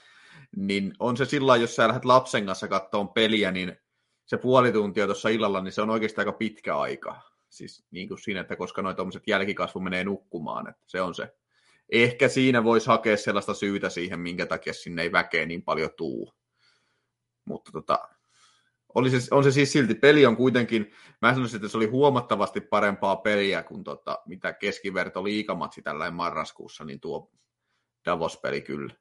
niin 0.57 0.93
on 0.99 1.17
se 1.17 1.25
sillä 1.25 1.57
jos 1.57 1.77
sä 1.77 1.89
lähdet 1.89 2.05
lapsen 2.05 2.47
kanssa 2.47 2.69
katsomaan 2.69 3.09
peliä, 3.09 3.51
niin 3.51 3.77
se 4.29 4.37
puoli 4.37 4.73
tuntia 4.73 5.07
tuossa 5.07 5.29
illalla, 5.29 5.61
niin 5.61 5.73
se 5.73 5.83
on 5.83 5.91
oikeasti 5.91 6.21
aika 6.21 6.33
pitkä 6.33 6.79
aika. 6.79 7.21
Siis 7.49 7.85
niin 7.91 8.09
kuin 8.09 8.19
siinä, 8.19 8.41
että 8.41 8.57
koska 8.57 8.83
noin 8.83 8.97
tuommoiset 8.97 9.23
jälkikasvu 9.27 9.81
menee 9.81 10.05
nukkumaan, 10.05 10.69
että 10.69 10.83
se 10.87 11.01
on 11.01 11.15
se. 11.15 11.35
Ehkä 11.93 12.29
siinä 12.29 12.65
voisi 12.65 12.87
hakea 12.87 13.17
sellaista 13.17 13.55
syytä 13.55 13.89
siihen, 13.89 14.21
minkä 14.21 14.47
takia 14.47 14.73
sinne 14.73 15.03
ei 15.03 15.13
väkeä 15.13 15.47
niin 15.47 15.63
paljon 15.63 15.91
tuu. 15.97 16.35
Mutta 17.45 17.73
tota, 17.73 18.09
oli 18.95 19.11
se, 19.11 19.35
on 19.35 19.45
se 19.45 19.51
siis 19.51 19.73
silti, 19.73 19.95
peli 19.95 20.27
on 20.27 20.37
kuitenkin, 20.37 20.93
mä 21.23 21.35
sanoisin, 21.35 21.57
että 21.57 21.69
se 21.69 21.77
oli 21.77 21.87
huomattavasti 21.87 22.61
parempaa 22.61 23.17
peliä 23.17 23.63
kuin 23.63 23.85
tota, 23.85 24.19
mitä 24.27 24.53
keskiverto 24.53 25.25
liikamatsi 25.25 25.83
tällä 25.83 26.11
marraskuussa, 26.11 26.85
niin 26.85 27.01
tuo 27.01 27.31
Davos-peli 28.05 28.61
kyllä 28.61 28.95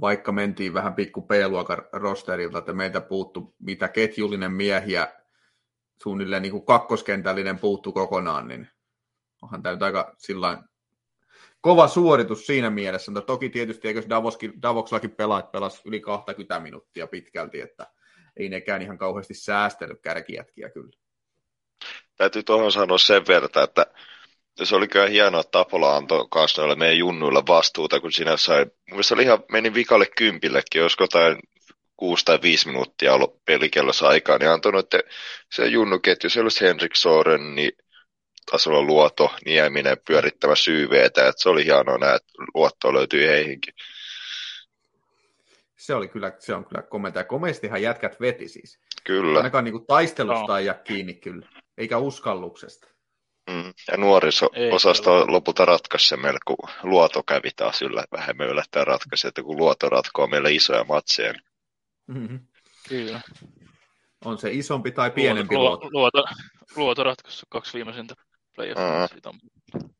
vaikka 0.00 0.32
mentiin 0.32 0.74
vähän 0.74 0.94
pikku 0.94 1.22
P-luokan 1.22 1.82
rosterilta, 1.92 2.58
että 2.58 2.72
meiltä 2.72 3.00
puuttu 3.00 3.54
mitä 3.58 3.88
ketjullinen 3.88 4.52
miehiä, 4.52 5.12
suunnilleen 6.02 6.42
niin 6.42 6.52
kuin 6.52 6.66
kakkoskentällinen 6.66 7.58
puuttu 7.58 7.92
kokonaan, 7.92 8.48
niin 8.48 8.68
onhan 9.42 9.62
tämä 9.62 9.72
nyt 9.72 9.82
aika 9.82 10.14
sillain 10.18 10.58
kova 11.60 11.88
suoritus 11.88 12.46
siinä 12.46 12.70
mielessä, 12.70 13.12
mutta 13.12 13.26
toki 13.26 13.48
tietysti 13.48 13.88
eikö 13.88 14.02
Davoskin, 14.08 14.62
Davoksellakin 14.62 15.10
pelaat 15.10 15.52
pelas 15.52 15.82
yli 15.84 16.00
20 16.00 16.60
minuuttia 16.60 17.06
pitkälti, 17.06 17.60
että 17.60 17.86
ei 18.36 18.48
nekään 18.48 18.82
ihan 18.82 18.98
kauheasti 18.98 19.34
säästellyt 19.34 20.00
kärkijätkiä 20.02 20.70
kyllä. 20.70 20.92
täytyy 22.16 22.42
tuohon 22.42 22.72
sanoa 22.72 22.98
sen 22.98 23.22
verran, 23.28 23.64
että 23.64 23.86
se 24.62 24.76
oli 24.76 24.88
kyllä 24.88 25.06
hienoa, 25.06 25.40
että 25.40 25.50
Tapola 25.50 25.96
antoi 25.96 26.26
kanssa 26.30 26.62
noille 26.62 26.76
meidän 26.76 26.98
junnuille 26.98 27.42
vastuuta, 27.48 28.00
kun 28.00 28.12
siinä 28.12 28.36
sai, 28.36 28.66
mun 28.90 29.02
oli 29.12 29.22
ihan, 29.22 29.38
meni 29.52 29.74
vikalle 29.74 30.06
kympillekin, 30.16 30.82
olisiko 30.82 31.04
jotain 31.04 31.38
kuusi 31.96 32.24
tai 32.24 32.38
viisi 32.42 32.66
minuuttia 32.66 33.14
ollut 33.14 33.44
pelikellossa 33.44 34.08
aikaa, 34.08 34.38
niin 34.38 34.50
antoi 34.50 34.72
noiden, 34.72 35.00
se 35.52 35.66
junnuketju, 35.66 36.30
se 36.30 36.40
olisi 36.40 36.64
Henrik 36.64 36.96
Soren, 36.96 37.54
niin 37.54 37.72
taisi 38.50 38.68
olla 38.68 38.82
Luoto, 38.82 39.34
Nieminen 39.44 39.96
pyörittävä 40.06 40.54
syyveetä, 40.54 41.28
että 41.28 41.42
se 41.42 41.48
oli 41.48 41.64
hienoa 41.64 41.98
nähdä, 41.98 42.14
että 42.14 42.32
Luotto 42.54 42.94
löytyi 42.94 43.26
heihinkin. 43.26 43.74
Se, 45.76 45.94
oli 45.94 46.08
kyllä, 46.08 46.32
se 46.38 46.54
on 46.54 46.64
kyllä 46.64 46.82
komenta. 46.82 47.20
Ja 47.20 47.24
komeastihan 47.24 47.82
jätkät 47.82 48.20
veti 48.20 48.48
siis. 48.48 48.78
Kyllä. 49.04 49.38
Ainakaan 49.38 49.64
niin 49.64 49.86
taistelusta 49.86 50.52
no. 50.52 50.58
ei 50.58 50.66
jää 50.66 50.74
kiinni 50.74 51.14
kyllä, 51.14 51.48
eikä 51.78 51.98
uskalluksesta. 51.98 52.93
Mm. 53.50 53.72
Ja 53.90 53.96
nuoriso-osasto 53.96 55.32
lopulta 55.32 55.64
ratkaisi 55.64 56.08
se 56.08 56.16
meille, 56.16 56.38
kun 56.44 56.56
Luoto 56.82 57.22
kävi 57.22 57.50
taas 57.56 57.82
yllä, 57.82 58.04
vähemmän 58.12 58.48
yllättäen 58.48 58.86
ratkaisi, 58.86 59.28
että 59.28 59.42
kun 59.42 59.56
Luoto 59.56 59.88
ratkoo 59.88 60.26
meille 60.26 60.52
isoja 60.52 60.84
matseja. 60.84 61.32
Niin... 61.32 61.42
Mm-hmm. 62.06 62.40
Kyllä. 62.88 63.20
On 64.24 64.38
se 64.38 64.52
isompi 64.52 64.90
tai 64.90 65.10
pienempi 65.10 65.56
luoto? 65.56 65.88
Luoto, 65.92 66.18
luoto, 66.18 66.34
luoto 66.76 67.04
ratkaissut 67.04 67.48
kaksi 67.48 67.74
viimeisintä 67.74 68.14
playoffia. 68.54 69.08
Uh-huh. 69.26 69.90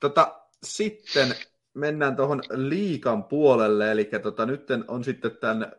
Tota, 0.00 0.40
sitten 0.62 1.34
mennään 1.74 2.16
tuohon 2.16 2.42
liikan 2.50 3.24
puolelle, 3.24 3.90
eli 3.90 4.10
tota, 4.22 4.46
nyt 4.46 4.66
on 4.88 5.04
sitten 5.04 5.36
tämän 5.36 5.72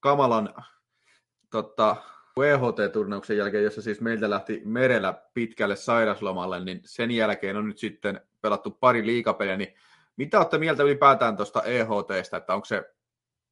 kamalan 0.00 0.54
tota, 1.50 1.96
EHT-turnauksen 2.44 3.36
jälkeen, 3.36 3.64
jossa 3.64 3.82
siis 3.82 4.00
meiltä 4.00 4.30
lähti 4.30 4.62
merellä 4.64 5.22
pitkälle 5.34 5.76
sairaslomalle, 5.76 6.64
niin 6.64 6.80
sen 6.84 7.10
jälkeen 7.10 7.56
on 7.56 7.68
nyt 7.68 7.78
sitten 7.78 8.20
pelattu 8.40 8.70
pari 8.70 9.06
liikapeliä, 9.06 9.56
niin 9.56 9.74
mitä 10.16 10.38
olette 10.38 10.58
mieltä 10.58 10.82
ylipäätään 10.82 11.36
tuosta 11.36 11.62
EHTstä, 11.62 12.36
että 12.36 12.54
onko 12.54 12.64
se, 12.64 12.82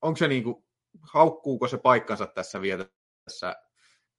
onko 0.02 0.16
se 0.16 0.28
niin 0.28 0.44
kuin, 0.44 0.64
haukkuuko 1.02 1.68
se 1.68 1.78
paikkansa 1.78 2.26
tässä 2.26 2.60
vielä 2.60 2.86
tässä 3.24 3.56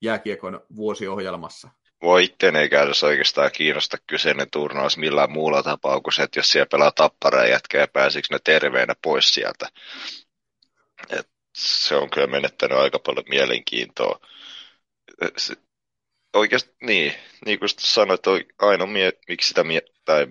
jääkiekon 0.01 0.61
vuosiohjelmassa? 0.75 1.69
Voi 2.01 2.23
itten 2.23 2.55
ei 2.55 2.69
käytössä 2.69 3.07
oikeastaan 3.07 3.51
kiinnosta 3.53 3.97
kyseinen 4.07 4.49
turnaus 4.49 4.97
millään 4.97 5.31
muulla 5.31 5.63
tapaa 5.63 6.01
kuin 6.01 6.13
se, 6.13 6.23
että 6.23 6.39
jos 6.39 6.51
siellä 6.51 6.67
pelaa 6.71 6.91
tappara 6.91 7.47
jätkä 7.47 7.77
ja 7.77 7.87
pääsikö 7.87 8.27
ne 8.31 8.39
terveenä 8.43 8.93
pois 9.01 9.29
sieltä. 9.29 9.69
Et 11.09 11.29
se 11.57 11.95
on 11.95 12.09
kyllä 12.09 12.27
menettänyt 12.27 12.77
aika 12.77 12.99
paljon 12.99 13.25
mielenkiintoa 13.29 14.19
se, 15.37 15.55
oikeasti 16.33 16.75
niin, 16.81 17.13
niin 17.45 17.59
kuin 17.59 17.69
sanoit, 17.69 18.21
ainoa 18.59 18.87
mie, 18.87 19.13
miksi 19.27 19.47
sitä 19.47 19.63
mie, 19.63 19.81
tai 20.05 20.27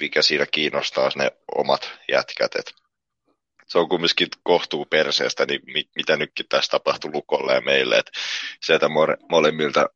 mikä 0.00 0.22
siinä 0.22 0.46
kiinnostaa 0.46 1.10
ne 1.16 1.32
omat 1.54 1.90
jätkät, 2.08 2.54
että 2.54 2.72
se 3.66 3.78
on 3.78 3.88
kumminkin 3.88 4.28
kohtuu 4.42 4.84
perseestä, 4.84 5.46
niin 5.46 5.60
mit, 5.72 5.88
mitä 5.96 6.16
nytkin 6.16 6.46
tässä 6.48 6.70
tapahtui 6.70 7.10
Lukolle 7.14 7.54
ja 7.54 7.60
meille, 7.60 7.98
että 7.98 8.12
sieltä 8.62 8.88
more, 8.88 9.16
molemmilta 9.30 9.88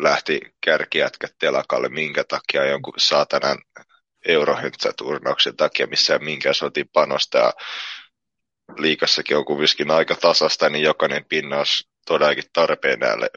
lähti 0.00 0.40
kärkijätkät 0.64 1.34
telakalle, 1.38 1.88
minkä 1.88 2.24
takia 2.24 2.64
jonkun 2.64 2.94
saatanan 2.98 3.58
eurohentsäturnauksen 4.28 5.56
takia, 5.56 5.86
missä 5.86 6.18
minkään 6.18 6.54
panosta. 6.92 7.38
Ja 7.38 7.52
liikassakin 8.78 9.36
on 9.36 9.44
kumminkin 9.44 9.90
aika 9.90 10.14
tasasta, 10.14 10.68
niin 10.68 10.84
jokainen 10.84 11.24
pinna 11.24 11.58
olisi 11.58 11.88
todellakin 12.06 12.44
tarpeen 12.52 12.98
näille 12.98 13.30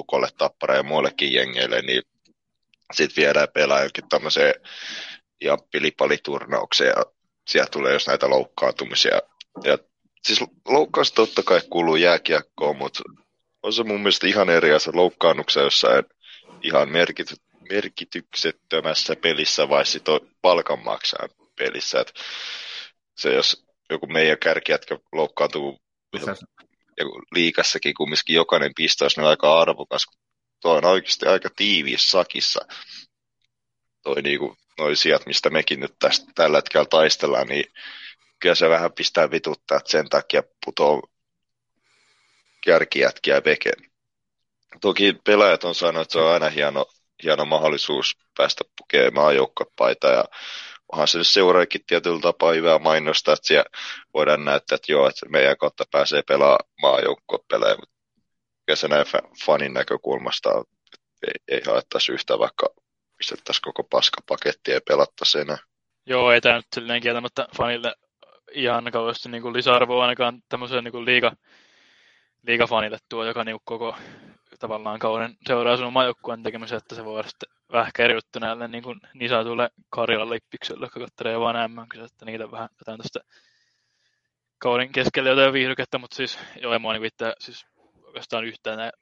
Lukolle, 0.00 0.28
Tappara 0.38 0.76
ja 0.76 0.82
muillekin 0.82 1.32
jengeille, 1.32 1.82
niin 1.82 2.02
sitten 2.92 3.22
viedään 3.22 3.48
pelaa 3.54 3.82
jokin 3.82 4.08
tämmöiseen 4.08 4.54
ja 5.40 5.58
pilipaliturnaukseen 5.70 6.92
ja 6.96 7.04
sieltä 7.48 7.70
tulee 7.70 7.92
jos 7.92 8.06
näitä 8.06 8.30
loukkaantumisia. 8.30 9.20
Ja 9.64 9.78
siis 10.24 10.40
loukkaus 10.68 11.12
totta 11.12 11.42
kai 11.42 11.60
kuuluu 11.70 11.96
jääkiekkoon, 11.96 12.76
mutta 12.76 13.02
on 13.62 13.72
se 13.72 13.84
mun 13.84 14.00
mielestä 14.00 14.26
ihan 14.26 14.50
eri 14.50 14.72
asia 14.72 14.92
loukkaannuksia 14.96 15.62
jossain 15.62 16.04
ihan 16.62 16.88
merkity, 16.88 17.34
merkityksettömässä 17.70 19.16
pelissä 19.16 19.68
vai 19.68 19.86
sitten 19.86 20.20
palkanmaksajan 20.42 21.30
pelissä. 21.58 22.00
Et 22.00 22.12
se 23.16 23.34
jos 23.34 23.66
joku 23.90 24.06
meidän 24.06 24.38
kärkijätkä 24.38 24.98
loukkaantuu 25.12 25.78
ja 27.00 27.06
liikassakin 27.34 27.94
kumminkin 27.94 28.36
jokainen 28.36 28.72
pistaus 28.76 29.18
on 29.18 29.24
aika 29.24 29.60
arvokas. 29.60 30.06
Tuo 30.60 30.76
on 30.76 30.84
oikeasti 30.84 31.26
aika 31.26 31.48
tiiviissä 31.56 32.10
sakissa. 32.10 32.60
Toi 34.02 34.22
niinku, 34.22 34.56
noi 34.78 34.96
sijat, 34.96 35.26
mistä 35.26 35.50
mekin 35.50 35.80
nyt 35.80 35.94
tästä, 35.98 36.32
tällä 36.34 36.58
hetkellä 36.58 36.86
taistellaan, 36.86 37.48
niin 37.48 37.64
kyllä 38.40 38.54
se 38.54 38.68
vähän 38.68 38.92
pistää 38.92 39.30
vituttaa, 39.30 39.78
että 39.78 39.90
sen 39.90 40.08
takia 40.08 40.42
putoo 40.64 41.02
kärkijätkiä 42.64 43.42
veken. 43.44 43.90
Toki 44.80 45.12
pelaajat 45.24 45.64
on 45.64 45.74
sanonut, 45.74 46.02
että 46.02 46.12
se 46.12 46.18
on 46.18 46.32
aina 46.32 46.48
hieno, 46.48 46.86
hieno 47.22 47.44
mahdollisuus 47.44 48.18
päästä 48.36 48.64
pukemaan 48.78 49.36
joukkopaita 49.36 50.08
ja 50.08 50.24
onhan 50.92 51.08
se 51.08 51.18
nyt 51.18 51.26
seuraajakin 51.26 51.80
tietyllä 51.86 52.20
tapaa 52.20 52.52
hyvää 52.52 52.78
mainostaa, 52.78 53.34
että 53.34 53.46
siellä 53.46 53.70
voidaan 54.14 54.44
näyttää, 54.44 54.76
että 54.76 54.92
joo, 54.92 55.08
että 55.08 55.28
meidän 55.28 55.56
kautta 55.56 55.84
pääsee 55.90 56.22
pelaamaan 56.28 56.64
maajoukkuepelejä, 56.82 57.76
mutta 57.76 57.96
se 58.74 58.88
näin 58.88 59.06
fanin 59.46 59.74
näkökulmasta 59.74 60.50
ei, 61.26 61.34
ei 61.48 61.60
haettaisi 61.66 62.12
yhtä, 62.12 62.38
vaikka 62.38 62.68
pistettäisiin 63.18 63.62
koko 63.62 63.84
paskapaketti 63.84 64.70
ja 64.70 64.80
pelattaisiin 64.88 65.42
enää. 65.42 65.58
Joo, 66.06 66.32
ei 66.32 66.40
tämä 66.40 66.56
nyt 66.56 66.66
silleen 66.74 67.02
kieltämättä 67.02 67.48
fanille 67.56 67.94
ihan 68.52 68.92
kauheasti 68.92 69.28
niin 69.28 69.52
lisäarvoa 69.52 70.02
ainakaan 70.02 70.42
tämmöiseen 70.48 70.84
niin 70.84 71.04
liiga, 71.04 71.32
liigafanille 72.46 72.98
tuo, 73.08 73.24
joka 73.24 73.44
niin 73.44 73.58
koko 73.64 73.96
tavallaan 74.60 74.98
kauden 74.98 75.36
seuraa 75.46 75.76
sun 75.76 75.92
maajoukkueen 75.92 76.42
tekemisen, 76.42 76.78
että 76.78 76.94
se 76.94 77.04
voi 77.04 77.24
sitten 77.28 77.48
vähän 77.72 77.90
kerryttyneelle 77.96 78.68
niin, 78.68 78.82
kuin, 78.82 79.00
niin 79.14 79.28
sanotulle 79.28 79.70
Karjalan 79.90 80.30
lippikselle, 80.30 80.86
joka 80.86 81.00
katselee 81.00 81.40
vaan 81.40 81.70
mm 81.70 81.86
että 82.04 82.24
niitä 82.24 82.50
vähän 82.50 82.68
jotain 82.80 83.00
tästä 83.00 83.20
kauden 84.58 84.92
keskellä 84.92 85.30
jotain 85.30 85.52
viihdykettä, 85.52 85.98
mutta 85.98 86.16
siis 86.16 86.38
joo, 86.60 86.74
en 86.74 86.80
mua 86.80 86.92
niin 86.92 87.04
itse 87.04 87.34
siis 87.38 87.66
oikeastaan 88.02 88.44
yhtään 88.44 88.78
näin 88.78 88.92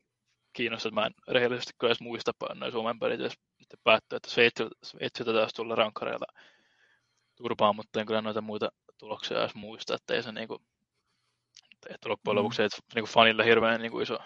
kiinnostaa, 0.52 0.88
että 0.88 1.00
mä 1.00 1.06
en 1.06 1.14
rehellisesti 1.28 1.72
kyllä 1.78 1.88
edes 1.88 2.00
muista 2.00 2.32
noin 2.54 2.72
Suomen 2.72 2.98
pelit 2.98 3.20
edes 3.20 3.38
päättyä, 3.84 4.16
että 4.16 4.30
Sveitsiltä 4.82 5.32
taas 5.32 5.52
tulla 5.54 5.74
rankkareilta 5.74 6.26
turpaan, 7.36 7.76
mutta 7.76 8.00
en 8.00 8.06
kyllä 8.06 8.22
noita 8.22 8.40
muita 8.40 8.68
tuloksia 8.98 9.40
edes 9.40 9.54
muista, 9.54 9.94
että 9.94 10.14
ei 10.14 10.22
se 10.22 10.32
niinku, 10.32 10.62
että 11.90 12.08
loppujen 12.08 12.34
mm. 12.34 12.38
lopuksi 12.38 12.62
ei 12.62 12.68
niinku 12.94 13.10
fanille 13.10 13.44
hirveän 13.44 13.80
niinku 13.80 14.00
iso 14.00 14.18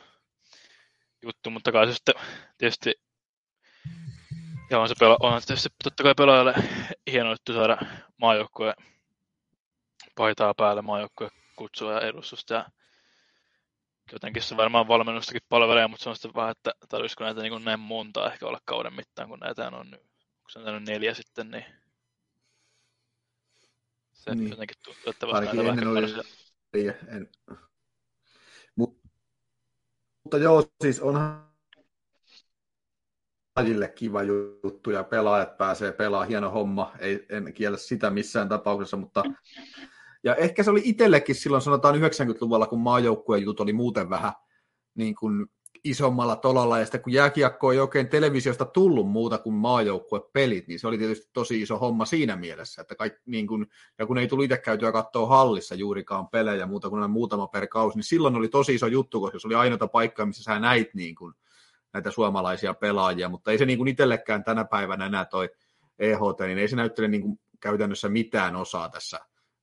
juttu, 1.22 1.50
mutta 1.50 1.72
kai 1.72 1.86
se 1.86 1.94
sitten 1.94 2.14
tietysti 2.58 2.94
ja 4.70 4.80
on 4.80 4.88
se, 4.88 4.94
pela, 4.98 5.16
on 5.20 5.42
tietysti 5.46 5.68
totta 5.84 6.02
kai 6.02 6.14
pelaajalle 6.14 6.54
hieno 7.10 7.30
juttu 7.30 7.52
saada 7.52 7.78
maajoukkojen 8.16 8.74
paitaa 10.14 10.54
päälle, 10.54 10.82
maajoukkojen 10.82 11.32
kutsua 11.56 11.92
ja 11.92 12.00
edustusta. 12.00 12.54
Ja 12.54 12.70
jotenkin 14.12 14.42
se 14.42 14.56
varmaan 14.56 14.88
valmennustakin 14.88 15.42
palvelee, 15.48 15.86
mutta 15.86 16.02
se 16.02 16.08
on 16.08 16.16
sitten 16.16 16.34
vähän, 16.34 16.50
että 16.50 16.72
tarvitsisiko 16.88 17.24
näitä 17.24 17.42
niin 17.42 17.64
näin 17.64 17.80
monta 17.80 18.32
ehkä 18.32 18.46
olla 18.46 18.60
kauden 18.64 18.94
mittaan, 18.94 19.28
kun 19.28 19.38
näitä 19.38 19.68
on 19.68 19.90
nyt, 19.90 20.00
onko 20.00 20.48
se 20.48 20.58
on 20.58 20.84
neljä 20.84 21.14
sitten, 21.14 21.50
niin 21.50 21.64
se 24.12 24.34
niin. 24.34 24.50
jotenkin 24.50 24.76
tuntuu, 24.84 25.10
että 25.10 25.26
vasta 25.26 25.54
näitä 25.54 25.70
vähän 25.70 25.88
oli, 25.88 26.88
en... 27.08 27.28
Mutta 30.24 30.38
joo, 30.38 30.64
siis 30.82 31.00
onhan 31.00 31.52
pelaajille 33.54 33.88
kiva 33.88 34.22
juttu 34.22 34.90
ja 34.90 35.04
pelaajat 35.04 35.58
pääsee 35.58 35.92
pelaamaan, 35.92 36.28
hieno 36.28 36.50
homma, 36.50 36.92
ei, 36.98 37.26
en 37.28 37.52
kiellä 37.54 37.78
sitä 37.78 38.10
missään 38.10 38.48
tapauksessa, 38.48 38.96
mutta 38.96 39.22
ja 40.24 40.34
ehkä 40.34 40.62
se 40.62 40.70
oli 40.70 40.80
itsellekin 40.84 41.34
silloin 41.34 41.62
sanotaan 41.62 41.94
90-luvulla, 41.94 42.66
kun 42.66 42.80
maajoukkueen 42.80 43.42
jutut 43.42 43.60
oli 43.60 43.72
muuten 43.72 44.10
vähän 44.10 44.32
niin 44.94 45.14
kuin 45.14 45.46
isommalla 45.84 46.36
tolalla, 46.36 46.78
ja 46.78 46.84
sitten 46.84 47.02
kun 47.02 47.12
jääkiekko 47.12 47.72
ei 47.72 47.78
oikein 47.78 48.08
televisiosta 48.08 48.64
tullut 48.64 49.10
muuta 49.10 49.38
kuin 49.38 49.54
maajoukkuepelit, 49.54 50.68
niin 50.68 50.80
se 50.80 50.88
oli 50.88 50.98
tietysti 50.98 51.30
tosi 51.32 51.62
iso 51.62 51.78
homma 51.78 52.04
siinä 52.04 52.36
mielessä, 52.36 52.82
että 52.82 52.94
kaikki, 52.94 53.20
niin 53.26 53.46
kun, 53.46 53.66
ja 53.98 54.06
kun 54.06 54.18
ei 54.18 54.28
tullut 54.28 54.44
itse 54.44 54.58
käytyä 54.58 54.92
katsoa 54.92 55.26
hallissa 55.26 55.74
juurikaan 55.74 56.28
pelejä 56.28 56.66
muuta 56.66 56.90
kuin 56.90 57.10
muutama 57.10 57.46
per 57.46 57.66
kausi, 57.66 57.96
niin 57.98 58.04
silloin 58.04 58.36
oli 58.36 58.48
tosi 58.48 58.74
iso 58.74 58.86
juttu, 58.86 59.20
koska 59.20 59.38
se 59.38 59.46
oli 59.46 59.54
ainoa 59.54 59.88
paikka, 59.88 60.26
missä 60.26 60.42
sä 60.42 60.58
näit 60.58 60.94
niin 60.94 61.14
kuin, 61.14 61.34
näitä 61.92 62.10
suomalaisia 62.10 62.74
pelaajia, 62.74 63.28
mutta 63.28 63.50
ei 63.50 63.58
se 63.58 63.66
niin 63.66 63.78
kuin 63.78 63.88
itsellekään 63.88 64.44
tänä 64.44 64.64
päivänä 64.64 65.06
enää 65.06 65.24
toi 65.24 65.50
EHT, 65.98 66.40
niin 66.46 66.58
ei 66.58 66.68
se 66.68 66.76
näyttele 66.76 67.08
niin 67.08 67.22
kuin 67.22 67.40
käytännössä 67.60 68.08
mitään 68.08 68.56
osaa 68.56 68.88
tässä 68.88 69.20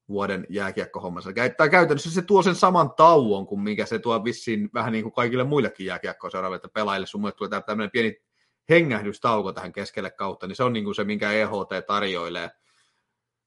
vuoden 0.09 0.45
jääkiekkohommassa. 0.49 1.29
Tai 1.57 1.69
käytännössä 1.69 2.11
se 2.11 2.21
tuo 2.21 2.41
sen 2.41 2.55
saman 2.55 2.91
tauon 2.91 3.47
kuin 3.47 3.61
mikä 3.61 3.85
se 3.85 3.99
tuo 3.99 4.23
vissiin 4.23 4.69
vähän 4.73 4.91
niin 4.91 5.03
kuin 5.03 5.13
kaikille 5.13 5.43
muillekin 5.43 5.85
jääkiekkoseuraaville 5.85 6.69
pelaajille. 6.73 7.07
Sun 7.07 7.21
muille 7.21 7.35
tulee 7.35 7.61
tämmöinen 7.61 7.91
pieni 7.91 8.21
hengähdystauko 8.69 9.53
tähän 9.53 9.73
keskelle 9.73 10.11
kautta, 10.11 10.47
niin 10.47 10.55
se 10.55 10.63
on 10.63 10.73
niin 10.73 10.83
kuin 10.85 10.95
se, 10.95 11.03
minkä 11.03 11.31
EHT 11.31 11.85
tarjoilee. 11.87 12.49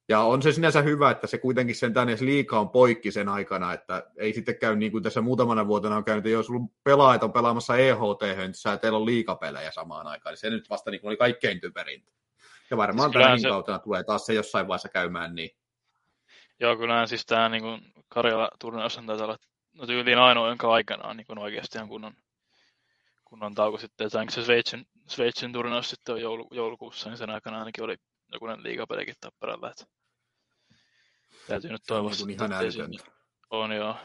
Ja 0.09 0.21
on 0.21 0.43
se 0.43 0.53
sinänsä 0.53 0.83
hyvä, 0.83 1.11
että 1.11 1.27
se 1.27 1.39
kuitenkin 1.39 1.77
sen 1.77 1.95
tänne 1.95 2.17
liikaa 2.21 2.61
on 2.61 2.71
poikki 2.71 3.11
sen 3.11 3.29
aikana, 3.29 3.73
että 3.73 4.11
ei 4.17 4.33
sitten 4.33 4.59
käy 4.59 4.77
niin 4.77 4.93
kuin 4.93 5.03
tässä 5.03 5.21
muutamana 5.21 5.67
vuotena 5.67 5.97
on 5.97 6.05
käynyt, 6.05 6.27
että 6.27 6.31
jos 6.31 6.47
sulla 6.47 6.67
pelaajat 6.85 7.23
on 7.23 7.33
pelaamassa 7.33 7.77
EHT, 7.77 8.37
niin 8.37 8.55
sä 8.55 8.77
teillä 8.77 8.99
on 8.99 9.07
liikapelejä 9.07 9.71
samaan 9.71 10.07
aikaan, 10.07 10.33
niin 10.33 10.39
se 10.39 10.51
nyt 10.51 10.71
vasta 10.71 10.91
niin 10.91 11.01
kuin 11.01 11.09
oli 11.09 11.17
kaikkein 11.17 11.61
typerintä. 11.61 12.13
Ja 12.71 12.77
varmaan 12.77 13.13
siis 13.13 13.25
tänä 13.25 13.39
se... 13.39 13.49
kautena 13.49 13.79
tulee 13.79 14.05
taas 14.05 14.27
se 14.27 14.35
jossain 14.35 14.69
vaiheessa 14.69 14.89
käymään 14.89 15.35
niin. 15.35 15.51
Joo, 16.63 16.77
kyllä 16.77 17.07
siis 17.07 17.27
tämä 17.27 17.49
niin 17.49 17.93
Karjala-turnaus 18.09 18.99
on 18.99 19.07
taitaa 19.07 19.27
olla 19.27 19.39
no 19.73 19.87
tyyliin 19.87 20.19
ainoa, 20.19 20.49
jonka 20.49 20.73
aikanaan 20.73 21.17
niin 21.17 21.39
oikeasti 21.39 21.79
ihan 21.79 21.89
kunnon, 21.89 22.13
kunnon 23.25 23.55
tauko 23.55 23.79
sitten. 23.79 24.07
Että 24.07 24.25
se 24.29 24.45
Sveitsin, 24.45 24.87
Sveitsin 25.07 25.53
turnaus 25.53 25.91
sitten 25.91 26.15
on 26.15 26.21
joulu, 26.21 26.49
joulukuussa, 26.51 27.09
niin 27.09 27.19
sen 27.19 27.31
aikana 27.31 27.59
ainakin 27.59 27.85
oli 27.85 27.97
jokunen 28.33 28.63
liigapelikin 28.63 29.15
tapparalla. 29.21 29.71
Että 29.71 29.85
täytyy 31.49 31.71
nyt 31.71 31.83
toivoa. 31.87 32.13
Se 32.15 32.23
on 32.23 32.31
ihan 32.31 32.53
älytöntä. 32.53 33.05
On 33.51 33.73
joo. 33.73 33.97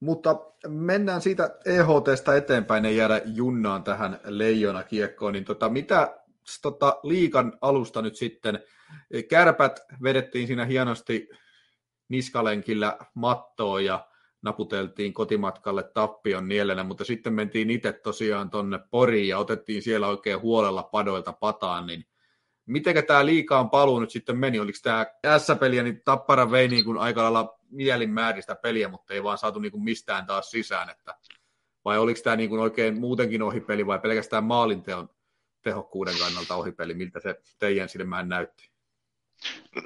Mutta 0.00 0.36
mennään 0.68 1.20
siitä 1.20 1.58
EHTstä 1.64 2.36
eteenpäin, 2.36 2.84
ei 2.84 2.96
jäädä 2.96 3.20
junnaan 3.24 3.84
tähän 3.84 4.20
leijona 4.24 4.82
kiekkoon, 4.82 5.32
niin 5.32 5.44
tota, 5.44 5.68
mitä 5.68 6.18
tota, 6.62 6.98
liikan 7.02 7.58
alusta 7.60 8.02
nyt 8.02 8.16
sitten, 8.16 8.62
kärpät 9.28 9.80
vedettiin 10.02 10.46
siinä 10.46 10.64
hienosti 10.64 11.28
niskalenkillä 12.08 12.98
mattoon 13.14 13.84
ja 13.84 14.08
naputeltiin 14.42 15.14
kotimatkalle 15.14 15.82
tappion 15.82 16.48
nielenä, 16.48 16.84
mutta 16.84 17.04
sitten 17.04 17.32
mentiin 17.32 17.70
itse 17.70 17.92
tosiaan 17.92 18.50
tonne 18.50 18.78
Poriin 18.90 19.28
ja 19.28 19.38
otettiin 19.38 19.82
siellä 19.82 20.08
oikein 20.08 20.40
huolella 20.40 20.82
padoilta 20.82 21.32
pataan, 21.32 21.86
niin 21.86 22.06
mitenkä 22.66 23.02
tämä 23.02 23.26
liikaan 23.26 23.70
paluu 23.70 24.00
nyt 24.00 24.10
sitten 24.10 24.38
meni? 24.38 24.58
Oliko 24.58 24.78
tämä 24.82 25.06
S-peliä, 25.38 25.82
niin 25.82 26.02
Tappara 26.04 26.50
vei 26.50 26.68
niin 26.68 26.84
kuin 26.84 26.98
aika 26.98 27.22
lailla 27.22 27.58
mielinmääristä 27.70 28.54
peliä, 28.54 28.88
mutta 28.88 29.14
ei 29.14 29.22
vaan 29.22 29.38
saatu 29.38 29.58
niin 29.58 29.72
kuin 29.72 29.84
mistään 29.84 30.26
taas 30.26 30.50
sisään, 30.50 30.90
että 30.90 31.14
vai 31.84 31.98
oliko 31.98 32.20
tämä 32.24 32.36
niin 32.36 32.50
kuin 32.50 32.60
oikein 32.60 33.00
muutenkin 33.00 33.42
ohipeli 33.42 33.86
vai 33.86 33.98
pelkästään 33.98 34.44
maalinteon 34.44 35.08
tehokkuuden 35.62 36.18
kannalta 36.18 36.54
ohipeli, 36.54 36.94
miltä 36.94 37.20
se 37.20 37.40
teidän 37.58 37.88
silmään 37.88 38.28
näytti? 38.28 38.73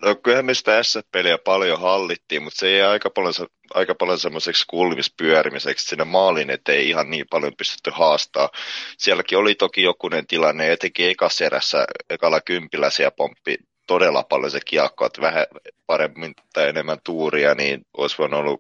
No 0.02 0.14
kyllähän 0.14 0.44
me 0.44 0.54
sitä 0.54 0.82
S-peliä 0.82 1.38
paljon 1.38 1.80
hallittiin, 1.80 2.42
mutta 2.42 2.58
se 2.58 2.68
ei 2.68 2.82
aika 2.82 3.10
paljon, 3.10 3.34
aika 3.74 3.94
paljon 3.94 4.18
semmoiseksi 4.18 4.64
kulmispyörimiseksi. 4.66 5.86
Siinä 5.86 6.04
maalin 6.04 6.48
ei 6.68 6.88
ihan 6.88 7.10
niin 7.10 7.26
paljon 7.30 7.52
pystytty 7.58 7.90
haastaa. 7.94 8.50
Sielläkin 8.98 9.38
oli 9.38 9.54
toki 9.54 9.82
jokunen 9.82 10.26
tilanne, 10.26 10.72
etenkin 10.72 11.08
ekassa 11.08 11.44
erässä, 11.44 11.86
ekalla 12.10 12.40
kympillä 12.40 12.90
siellä 12.90 13.10
pomppi 13.10 13.56
todella 13.86 14.22
paljon 14.22 14.50
se 14.50 14.60
kiekko, 14.66 15.06
että 15.06 15.20
vähän 15.20 15.46
paremmin 15.86 16.34
tai 16.52 16.68
enemmän 16.68 16.98
tuuria, 17.04 17.54
niin 17.54 17.80
olisi 17.96 18.18
voinut 18.18 18.40
olla 18.40 18.58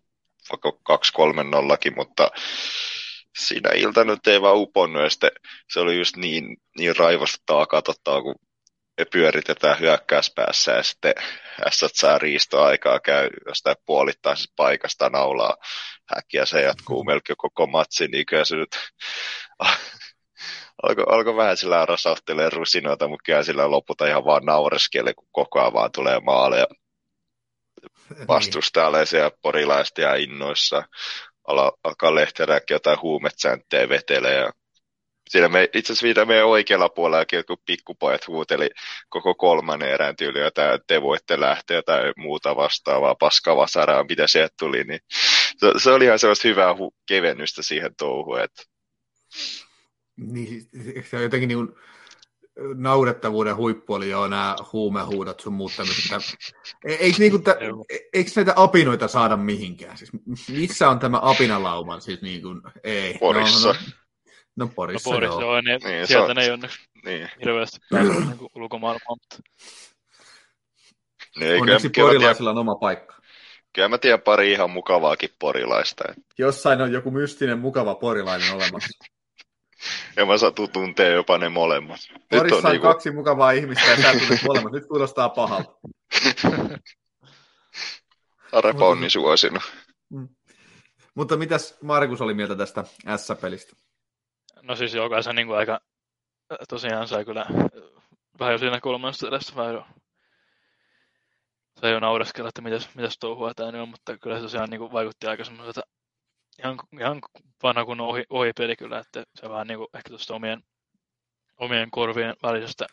vaikka 0.50 0.98
2-3-0kin, 1.18 1.94
mutta 1.96 2.30
siinä 3.38 3.70
ilta 3.74 4.04
nyt 4.04 4.26
ei 4.26 4.42
vaan 4.42 4.56
uponnut, 4.56 5.02
ja 5.02 5.30
se 5.70 5.80
oli 5.80 5.96
just 5.96 6.16
niin, 6.16 6.56
niin 6.78 6.96
raivostavaa 6.96 7.66
katsottaa, 7.66 8.22
kun 8.22 8.34
pyöritetään 9.04 9.80
hyökkäyspäässä 9.80 10.72
ja 10.72 10.82
sitten 10.82 11.14
S 11.70 11.84
saa 11.94 12.18
riistoaikaa, 12.18 13.00
käy 13.00 13.30
jostain 13.46 13.76
puolittaisesta 13.86 14.52
paikasta 14.56 15.08
naulaa 15.08 15.56
häkkiä, 16.14 16.46
se 16.46 16.60
jatkuu 16.60 17.04
melkein 17.04 17.36
koko 17.36 17.66
matsi, 17.66 18.08
niin 18.08 18.26
kyllä 18.26 18.44
se 18.44 18.56
nyt 18.56 18.78
alkoi 20.82 21.04
alko 21.08 21.36
vähän 21.36 21.56
sillä 21.56 21.86
rasauttelee 21.86 22.50
rusinoita, 22.50 23.08
mutta 23.08 23.22
kyllä 23.26 23.42
sillä 23.42 23.70
lopulta 23.70 24.06
ihan 24.06 24.24
vaan 24.24 24.44
naureskele, 24.44 25.14
kun 25.14 25.28
koko 25.32 25.60
ajan 25.60 25.72
vaan 25.72 25.92
tulee 25.92 26.20
maaleja 26.20 26.66
vastustajalle 28.28 29.06
siellä 29.06 29.30
porilaista 29.42 30.00
ja 30.00 30.14
innoissa. 30.14 30.82
alkaa 31.84 32.14
lehteräkin 32.14 32.74
jotain 32.74 33.02
huumetsänttejä 33.02 33.88
vetelee 33.88 34.34
ja 34.34 34.52
siinä 35.28 35.48
me, 35.48 35.68
itse 35.74 35.92
asiassa 35.92 36.26
meidän 36.26 36.46
oikealla 36.46 36.88
puolella, 36.88 37.44
kun 37.46 37.56
pikkupojat 37.66 38.26
huuteli 38.26 38.70
koko 39.08 39.34
kolmannen 39.34 39.90
erään 39.90 40.16
tyyli 40.16 40.40
jotain, 40.40 40.80
te 40.86 41.02
voitte 41.02 41.40
lähteä 41.40 41.82
tai 41.82 42.12
muuta 42.16 42.56
vastaavaa 42.56 43.14
paskavasaraa, 43.14 44.04
mitä 44.08 44.26
sieltä 44.26 44.54
tuli, 44.58 44.84
niin 44.84 45.00
se, 45.56 45.72
se 45.82 45.90
oli 45.90 46.04
ihan 46.04 46.18
sellaista 46.18 46.48
hyvää 46.48 46.72
hu- 46.72 46.96
kevennystä 47.06 47.62
siihen 47.62 47.94
touhuun. 47.98 48.40
Että... 48.40 48.62
Niin, 50.16 50.68
se 51.10 51.16
on 51.16 51.22
jotenkin 51.22 51.48
niin 51.48 51.68
naurettavuuden 52.74 53.56
huippu 53.56 53.94
oli 53.94 54.10
jo 54.10 54.28
nämä 54.28 54.56
huumehuudot 54.72 55.40
sun 55.40 55.52
muut 55.52 55.72
tämmöiset. 55.76 56.38
E-, 56.84 56.94
eikö, 56.94 57.18
niinku 57.18 57.38
tä, 57.38 57.56
e-, 57.90 57.98
eikö 58.12 58.30
näitä 58.36 58.52
apinoita 58.56 59.08
saada 59.08 59.36
mihinkään? 59.36 59.98
Siis, 59.98 60.10
missä 60.48 60.88
on 60.88 60.98
tämä 60.98 61.18
apinalauman? 61.22 62.00
Siis 62.00 62.22
niin 62.22 62.42
kuin, 62.42 62.60
ei. 62.84 63.18
Porissa. 63.18 63.68
No, 63.68 63.74
no, 63.74 63.80
No 64.58 64.68
Porissa, 64.74 65.10
no, 65.10 65.16
Porissa 65.16 65.40
joo. 65.40 65.52
joo 65.52 65.60
ne, 65.60 65.78
niin, 65.84 66.06
sieltä 66.06 66.34
ne 66.34 66.42
ei 66.42 66.50
onneksi 66.50 66.78
niin. 67.04 67.28
hirveästi 67.40 67.78
pääse 67.90 68.12
niin 68.12 68.50
ulkomailla, 68.54 69.00
mutta... 69.08 69.36
Niin, 71.36 71.60
Onneksi 71.60 71.90
kyllä, 71.90 72.06
porilaisilla 72.06 72.50
on 72.50 72.58
oma 72.58 72.74
paikka. 72.74 73.16
Kyllä 73.72 73.88
mä 73.88 73.98
tiedän 73.98 74.20
pari 74.20 74.52
ihan 74.52 74.70
mukavaakin 74.70 75.30
porilaista. 75.38 76.04
Jossain 76.38 76.80
on 76.80 76.92
joku 76.92 77.10
mystinen 77.10 77.58
mukava 77.58 77.94
porilainen 77.94 78.54
olemassa. 78.54 79.04
ja 80.16 80.26
mä 80.26 80.38
satun 80.38 80.72
tuntee 80.72 81.12
jopa 81.12 81.38
ne 81.38 81.48
molemmat. 81.48 82.00
Porissa 82.30 82.56
on, 82.56 82.66
on 82.66 82.72
niinku... 82.72 82.86
kaksi 82.86 83.10
mukavaa 83.10 83.50
ihmistä 83.50 83.90
ja 83.90 83.96
sä 83.96 84.18
tunnet 84.18 84.42
molemmat. 84.46 84.72
Nyt 84.72 84.86
kuulostaa 84.86 85.28
pahalta. 85.28 85.72
Arepa 88.52 88.88
onni 88.88 89.10
suosinut. 89.10 89.72
Mm. 90.10 90.28
Mutta 91.14 91.36
mitäs 91.36 91.78
Markus 91.82 92.20
oli 92.20 92.34
mieltä 92.34 92.56
tästä 92.56 92.84
S-pelistä? 93.16 93.76
No 94.68 94.76
siis 94.76 94.94
jokaisen 94.94 95.36
niin 95.36 95.46
kuin 95.46 95.58
aika 95.58 95.80
tosiaan 96.68 97.08
sai 97.08 97.24
kyllä 97.24 97.46
vähän 98.38 98.52
jo 98.52 98.58
siinä 98.58 98.80
kolmannessa 98.80 99.28
edessä 99.28 99.56
vähän 99.56 99.74
jo 99.74 99.86
sai 101.80 101.92
jo 101.92 102.00
naureskella, 102.00 102.48
että 102.48 102.62
mitäs, 102.62 102.94
mitäs 102.94 103.18
touhua 103.18 103.54
tämä 103.54 103.72
nyt 103.72 103.80
on, 103.80 103.88
mutta 103.88 104.18
kyllä 104.18 104.36
se 104.36 104.42
tosiaan 104.42 104.70
niin 104.70 104.78
kuin 104.78 104.92
vaikutti 104.92 105.26
aika 105.26 105.44
semmoiselta 105.44 105.80
ihan, 106.58 106.76
ihan 107.00 107.20
vanha 107.62 107.84
kuin 107.84 108.00
ohi, 108.00 108.24
ohi 108.30 108.52
peli 108.56 108.76
kyllä, 108.76 108.98
että 108.98 109.24
se 109.34 109.48
vähän 109.48 109.66
niin 109.66 109.78
kuin 109.78 109.88
ehkä 109.94 110.08
tuosta 110.08 110.34
omien, 110.34 110.62
omien 111.56 111.90
korvien 111.90 112.34
välisestä 112.42 112.86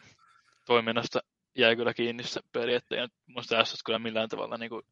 toiminnasta 0.65 1.19
jäi 1.57 1.75
kyllä 1.75 1.93
kiinni 1.93 2.23
se 2.23 2.41
peli, 2.51 2.73
että 2.73 3.07
muista 3.27 3.55
tässä 3.55 3.77
kyllä 3.85 3.99
millään 3.99 4.29
tavalla 4.29 4.57
niin 4.57 4.69
kuin, 4.69 4.83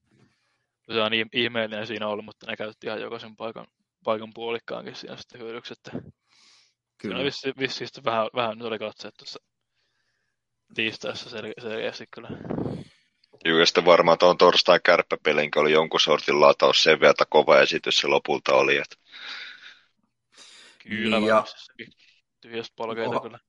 se 0.93 1.02
on 1.02 1.12
ihmeellinen 1.34 1.88
siinä 1.88 2.08
ollut, 2.08 2.26
mutta 2.26 2.48
ne 2.48 2.56
käytti 2.56 2.88
ihan 2.88 3.02
jokaisen 3.02 3.36
paikan, 3.36 3.67
paikan 4.04 4.32
puolikkaankin 4.34 4.96
siinä 4.96 5.17
sitten 5.17 5.41
hyödyksi, 5.41 5.74
että 5.74 5.91
Kyllä. 7.03 7.15
Kyllä 7.15 7.25
vissi, 7.25 7.53
vissi 7.59 7.85
vähän, 8.05 8.29
vähän 8.35 8.57
nyt 8.57 8.67
oli 8.67 8.79
katseet 8.79 9.13
tuossa 9.17 9.39
tiistaissa 10.73 11.29
selkeästi 11.29 12.05
kyllä. 12.11 12.29
Joo, 13.45 13.59
ja 13.59 13.65
sitten 13.65 13.85
varmaan 13.85 14.17
tuon 14.17 14.37
torstain 14.37 14.81
kärppäpelinkin 14.83 15.61
oli 15.61 15.71
jonkun 15.71 15.99
sortin 15.99 16.41
lataus 16.41 16.83
sen 16.83 16.99
verran 16.99 17.27
kova 17.29 17.59
esitys 17.59 17.97
se 17.97 18.07
lopulta 18.07 18.53
oli. 18.53 18.77
Että... 18.77 18.95
Kyllä, 20.87 21.19
niin 21.19 21.27
ja... 21.27 21.43
tyhjästä 22.41 22.73
polkeita 22.75 23.19
kyllä. 23.19 23.39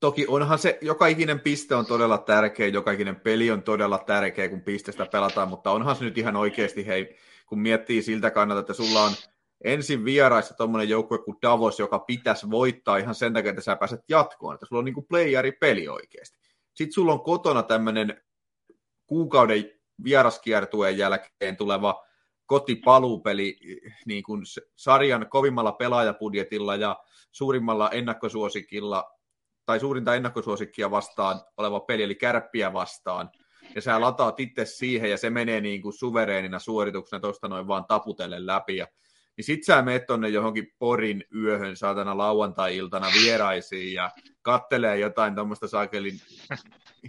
Toki 0.00 0.26
onhan 0.28 0.58
se, 0.58 0.78
joka 0.80 1.06
ikinen 1.06 1.40
piste 1.40 1.74
on 1.74 1.86
todella 1.86 2.18
tärkeä, 2.18 2.66
joka 2.66 2.92
ikinen 2.92 3.20
peli 3.20 3.50
on 3.50 3.62
todella 3.62 3.98
tärkeä, 3.98 4.48
kun 4.48 4.62
pistestä 4.62 5.06
pelataan, 5.06 5.48
mutta 5.48 5.70
onhan 5.70 5.96
se 5.96 6.04
nyt 6.04 6.18
ihan 6.18 6.36
oikeasti, 6.36 6.86
hei, 6.86 7.18
kun 7.46 7.58
miettii 7.58 8.02
siltä 8.02 8.30
kannalta, 8.30 8.60
että 8.60 8.74
sulla 8.74 9.02
on 9.02 9.12
ensin 9.64 10.04
vieraissa 10.04 10.54
tuommoinen 10.54 10.88
joukkue 10.88 11.18
kuin 11.18 11.36
Davos, 11.42 11.78
joka 11.78 11.98
pitäisi 11.98 12.50
voittaa 12.50 12.96
ihan 12.96 13.14
sen 13.14 13.32
takia, 13.32 13.50
että 13.50 13.62
sä 13.62 13.76
pääset 13.76 14.00
jatkoon, 14.08 14.54
että 14.54 14.66
sulla 14.66 14.78
on 14.78 14.84
niin 14.84 15.06
playeri-peli 15.08 15.88
oikeasti. 15.88 16.38
Sitten 16.74 16.92
sulla 16.92 17.12
on 17.12 17.24
kotona 17.24 17.62
tämmöinen 17.62 18.22
kuukauden 19.06 19.70
vieraskiertueen 20.04 20.98
jälkeen 20.98 21.56
tuleva 21.56 22.04
kotipaluupeli 22.46 23.58
niin 24.06 24.22
kuin 24.22 24.42
sarjan 24.76 25.26
kovimmalla 25.30 25.72
pelaajapudjetilla 25.72 26.76
ja 26.76 26.96
suurimmalla 27.32 27.90
ennakkosuosikilla, 27.90 29.10
tai 29.66 29.80
suurinta 29.80 30.14
ennakkosuosikkia 30.14 30.90
vastaan 30.90 31.40
oleva 31.56 31.80
peli, 31.80 32.02
eli 32.02 32.14
kärppiä 32.14 32.72
vastaan, 32.72 33.30
ja 33.74 33.82
sä 33.82 34.00
lataat 34.00 34.40
itse 34.40 34.64
siihen, 34.64 35.10
ja 35.10 35.16
se 35.16 35.30
menee 35.30 35.60
niin 35.60 35.82
kuin 35.82 35.92
suvereenina 35.92 36.58
suorituksena 36.58 37.20
tuosta 37.20 37.48
noin 37.48 37.66
vaan 37.66 37.84
taputelle 37.88 38.46
läpi, 38.46 38.76
ja 38.76 38.86
niin 39.40 39.44
sit 39.44 39.64
sä 39.64 39.82
meet 39.82 40.06
tonne 40.06 40.28
johonkin 40.28 40.72
Porin 40.78 41.24
yöhön 41.34 41.76
saatana 41.76 42.18
lauantai-iltana 42.18 43.06
vieraisiin 43.22 43.94
ja 43.94 44.10
kattelee 44.42 44.98
jotain 44.98 45.34
tuommoista 45.34 45.68
saakelin 45.68 46.20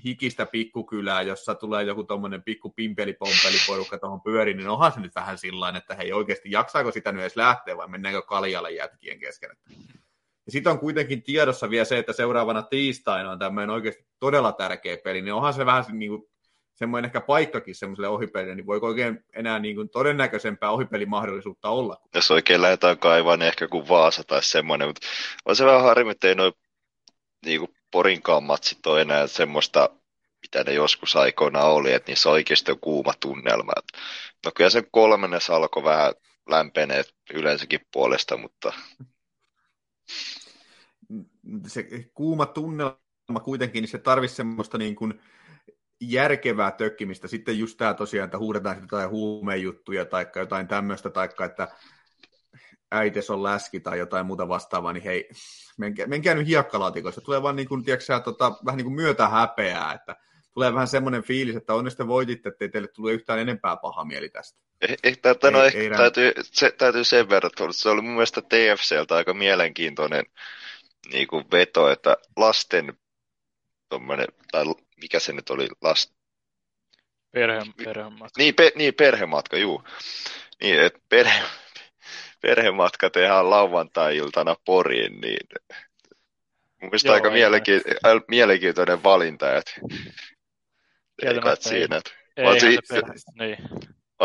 hikistä 0.06 0.46
pikkukylää, 0.46 1.22
jossa 1.22 1.56
tulee 1.56 1.84
joku 1.84 2.04
tuommoinen 2.04 2.44
pikku 2.44 2.70
pimpelipompeliporukka 2.70 3.98
tuohon 3.98 4.22
pyöriin, 4.22 4.58
niin 4.58 4.70
onhan 4.70 4.92
se 4.92 5.00
nyt 5.00 5.16
vähän 5.16 5.38
sillä 5.38 5.74
että 5.78 5.96
hei 5.96 6.14
oikeasti 6.14 6.52
jaksaako 6.52 6.92
sitä 6.92 7.12
nyt 7.12 7.22
edes 7.22 7.36
lähteä 7.36 7.78
vai 7.78 7.88
mennäänkö 7.88 8.22
kaljalle 8.22 8.72
jätkien 8.72 9.20
kesken. 9.20 9.50
Ja 10.46 10.52
sitten 10.52 10.72
on 10.72 10.80
kuitenkin 10.80 11.24
tiedossa 11.24 11.70
vielä 11.70 11.86
se, 11.86 11.98
että 11.98 12.14
seuraavana 12.14 12.62
tiistaina 12.62 13.32
on 13.32 13.40
tämmöinen 13.40 13.70
oikeasti 13.70 14.06
todella 14.20 14.52
tärkeä 14.52 14.98
peli, 15.04 15.22
niin 15.22 15.34
onhan 15.34 15.54
se 15.54 15.66
vähän 15.66 15.86
niin 15.92 16.12
kuin, 16.12 16.31
semmoinen 16.82 17.10
ehkä 17.10 17.22
paikkakin 17.22 17.76
semmoiselle 17.76 18.08
ohipelille, 18.08 18.56
niin 18.56 18.66
voiko 18.66 18.88
oikein 18.88 19.24
enää 19.34 19.60
niin 19.60 19.76
kuin 19.76 19.90
todennäköisempää 19.90 20.72
ohipelimahdollisuutta 20.72 21.70
olla? 21.70 21.98
Jos 22.16 22.32
oikein 22.32 22.62
lähdetään 22.62 22.98
kaivaa, 22.98 23.38
niin 23.38 23.48
ehkä 23.48 23.68
kuin 23.68 23.88
Vaasa 23.88 24.24
tai 24.24 24.44
semmoinen, 24.44 24.88
mutta 24.88 25.08
on 25.46 25.56
se 25.56 25.66
vähän 25.66 25.82
harmi, 25.82 26.12
että 26.12 26.28
ei 26.28 26.36
noin 26.36 26.54
niin 27.46 27.60
kuin 27.60 27.72
Porinkaan 27.92 28.44
matsit 28.44 28.86
ole 28.86 29.02
enää 29.02 29.28
semmoista, 29.28 29.90
mitä 30.42 30.64
ne 30.64 30.74
joskus 30.74 31.16
aikoina 31.16 31.64
oli, 31.64 31.94
että 31.94 32.12
niissä 32.12 32.30
oikeasti 32.30 32.72
on 32.72 32.80
kuuma 32.80 33.14
tunnelma. 33.20 33.74
No 34.46 34.52
kyllä 34.56 34.70
sen 34.70 34.88
kolmennes 34.92 35.50
alkoi 35.50 35.84
vähän 35.84 36.14
lämpenee 36.50 37.04
yleensäkin 37.34 37.80
puolesta, 37.94 38.38
mutta... 38.38 38.74
Se 41.68 41.86
kuuma 42.14 42.46
tunnelma 42.46 43.40
kuitenkin, 43.44 43.82
niin 43.82 43.90
se 43.90 43.98
tarvitsisi 43.98 44.36
semmoista 44.36 44.78
niin 44.78 44.96
kuin 44.96 45.22
järkevää 46.02 46.72
tökkimistä. 46.72 47.28
Sitten 47.28 47.60
just 47.60 47.78
tämä 47.78 47.94
tosiaan, 47.94 48.26
että 48.26 48.38
huudetaan 48.38 48.82
jotain 48.82 49.10
huumejuttuja 49.10 50.06
tai 50.06 50.26
jotain 50.36 50.68
tämmöistä, 50.68 51.10
tai 51.10 51.30
että 51.46 51.68
äites 52.92 53.30
on 53.30 53.44
läski 53.44 53.80
tai 53.80 54.00
jotain 54.00 54.26
muuta 54.26 54.48
vastaavaa, 54.48 54.94
niin 54.94 55.04
hei, 55.04 55.30
menkää, 55.78 56.08
menkää 56.08 56.36
nyt 56.36 56.48
hiekkalaatikoista. 56.48 57.22
Tulee 57.22 57.42
vaan 57.42 57.56
niin 57.56 57.68
kuin, 57.68 57.84
tiedätkö, 57.84 58.20
tota, 58.20 58.52
vähän 58.66 58.78
niin 58.78 58.86
kuin 58.86 58.96
myötä 58.96 59.28
häpeää, 59.28 59.94
että 59.94 60.16
tulee 60.54 60.74
vähän 60.74 60.88
semmoinen 60.88 61.24
fiilis, 61.24 61.56
että 61.56 61.74
onneksi 61.74 61.98
te 61.98 62.08
voititte, 62.08 62.50
ettei 62.50 62.70
teille 62.70 62.88
tule 62.88 63.12
yhtään 63.12 63.40
enempää 63.40 63.78
paha 63.78 64.06
mieli 64.06 64.30
tästä. 64.30 64.60
Eh, 64.82 64.98
eh, 65.04 65.18
no, 65.52 65.62
ei, 65.62 65.68
ehkä 65.68 65.98
täytyy, 65.98 66.34
se, 66.42 66.72
täytyy 66.78 67.04
sen 67.04 67.30
verran, 67.30 67.52
että 67.52 67.66
se 67.72 67.90
oli 67.90 68.02
mun 68.02 68.14
mielestä 68.14 68.42
TFCltä 68.42 69.16
aika 69.16 69.34
mielenkiintoinen 69.34 70.26
niin 71.12 71.28
kuin 71.28 71.46
veto, 71.52 71.90
että 71.90 72.18
lasten 72.38 72.98
tai 74.52 74.66
mikä 75.02 75.20
se 75.20 75.34
nyt 75.34 75.50
oli, 75.50 75.68
last... 75.82 76.12
Perhe, 77.32 77.60
perhematka. 77.86 78.38
Niin, 78.38 78.56
pe, 78.56 78.72
niin, 78.76 78.94
perhematka, 78.94 79.58
juu. 79.58 79.84
Niin, 80.62 80.82
että 80.82 81.00
perhe, 81.10 81.44
perhematka 82.42 83.10
tehdään 83.10 83.50
lauantai-iltana 83.50 84.56
Poriin, 84.66 85.22
niin 85.22 85.48
mun 86.82 86.90
mielestä 86.90 87.08
Joo, 87.08 87.16
aika 87.16 87.30
mielenki- 87.30 88.24
mielenkiintoinen 88.28 89.04
valinta, 89.04 89.56
että 89.56 89.72
ei 91.24 91.40
kai 91.40 91.58
siinä. 91.60 91.98
Että 91.98 92.12
ei, 92.38 92.60
se 92.60 92.70
itse, 92.70 93.02
niin. 93.40 93.58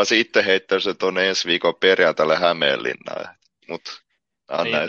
se 0.04 0.16
itse 0.16 0.44
heittänyt 0.46 0.84
se 0.84 0.94
tuonne 0.94 1.28
ensi 1.28 1.48
viikon 1.48 1.74
perjantaille 1.80 2.36
Hämeenlinnaan, 2.36 3.36
mutta 3.68 3.90
niin, 4.62 4.72
tai, 4.72 4.88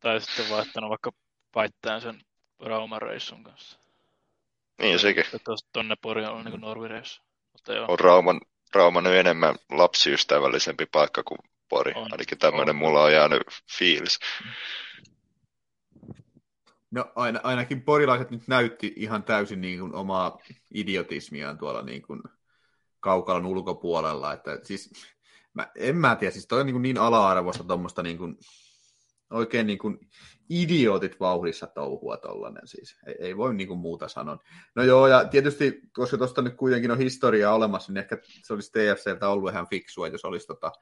tai 0.00 0.20
sitten 0.20 0.50
vaihtanut 0.50 0.90
vaikka 0.90 1.10
paittajan 1.52 2.00
sen 2.00 2.20
Rauman 2.60 3.02
reissun 3.02 3.44
kanssa. 3.44 3.78
Niin, 4.82 4.98
sekin. 4.98 5.24
Tuonne 5.72 5.96
Pori 6.02 6.24
on 6.24 6.44
niin 6.44 6.60
Norvireissu. 6.60 7.22
Mutta 7.52 7.72
joo. 7.72 7.86
On 7.88 8.00
Rauman, 8.00 8.40
Rauman 8.74 9.06
enemmän 9.06 9.54
lapsiystävällisempi 9.70 10.86
paikka 10.86 11.22
kuin 11.22 11.38
Pori. 11.68 11.92
On, 11.96 12.12
Ainakin 12.12 12.38
tämmöinen 12.38 12.76
on. 12.76 12.76
mulla 12.76 13.02
on 13.02 13.12
jäänyt 13.12 13.42
fiilis. 13.78 14.18
No 16.90 17.12
aina, 17.14 17.40
ainakin 17.42 17.82
porilaiset 17.82 18.30
nyt 18.30 18.48
näytti 18.48 18.92
ihan 18.96 19.22
täysin 19.22 19.60
niin 19.60 19.80
kuin 19.80 19.94
omaa 19.94 20.38
idiotismiaan 20.74 21.58
tuolla 21.58 21.82
niin 21.82 22.02
kuin 22.02 22.22
kaukalon 23.00 23.46
ulkopuolella. 23.46 24.32
Että 24.32 24.58
siis, 24.62 24.90
mä, 25.54 25.68
en 25.74 25.96
mä 25.96 26.16
tiedä, 26.16 26.32
siis 26.32 26.46
toi 26.46 26.60
on 26.60 26.66
niin, 26.66 26.74
kuin 26.74 26.82
niin 26.82 26.98
ala-arvoista 26.98 27.64
tuommoista 27.64 28.02
niin 28.02 28.18
kuin, 28.18 28.36
oikein 29.30 29.66
niin 29.66 29.78
kuin 29.78 29.98
idiotit 30.50 31.20
vauhdissa 31.20 31.66
touhua 31.66 32.16
tollanen 32.16 32.68
siis. 32.68 32.96
Ei, 33.06 33.14
ei 33.18 33.36
voi 33.36 33.54
niin 33.54 33.68
kuin 33.68 33.78
muuta 33.78 34.08
sanoa. 34.08 34.38
No 34.74 34.82
joo, 34.82 35.06
ja 35.06 35.24
tietysti, 35.24 35.80
koska 35.92 36.18
tuosta 36.18 36.42
nyt 36.42 36.54
kuitenkin 36.54 36.90
on 36.90 36.98
historiaa 36.98 37.54
olemassa, 37.54 37.92
niin 37.92 37.98
ehkä 37.98 38.18
se 38.42 38.52
olisi 38.52 38.72
TFCltä 38.72 39.28
ollut 39.28 39.50
ihan 39.50 39.68
fiksua, 39.68 40.08
jos 40.08 40.24
olisi 40.24 40.46
tota, 40.46 40.72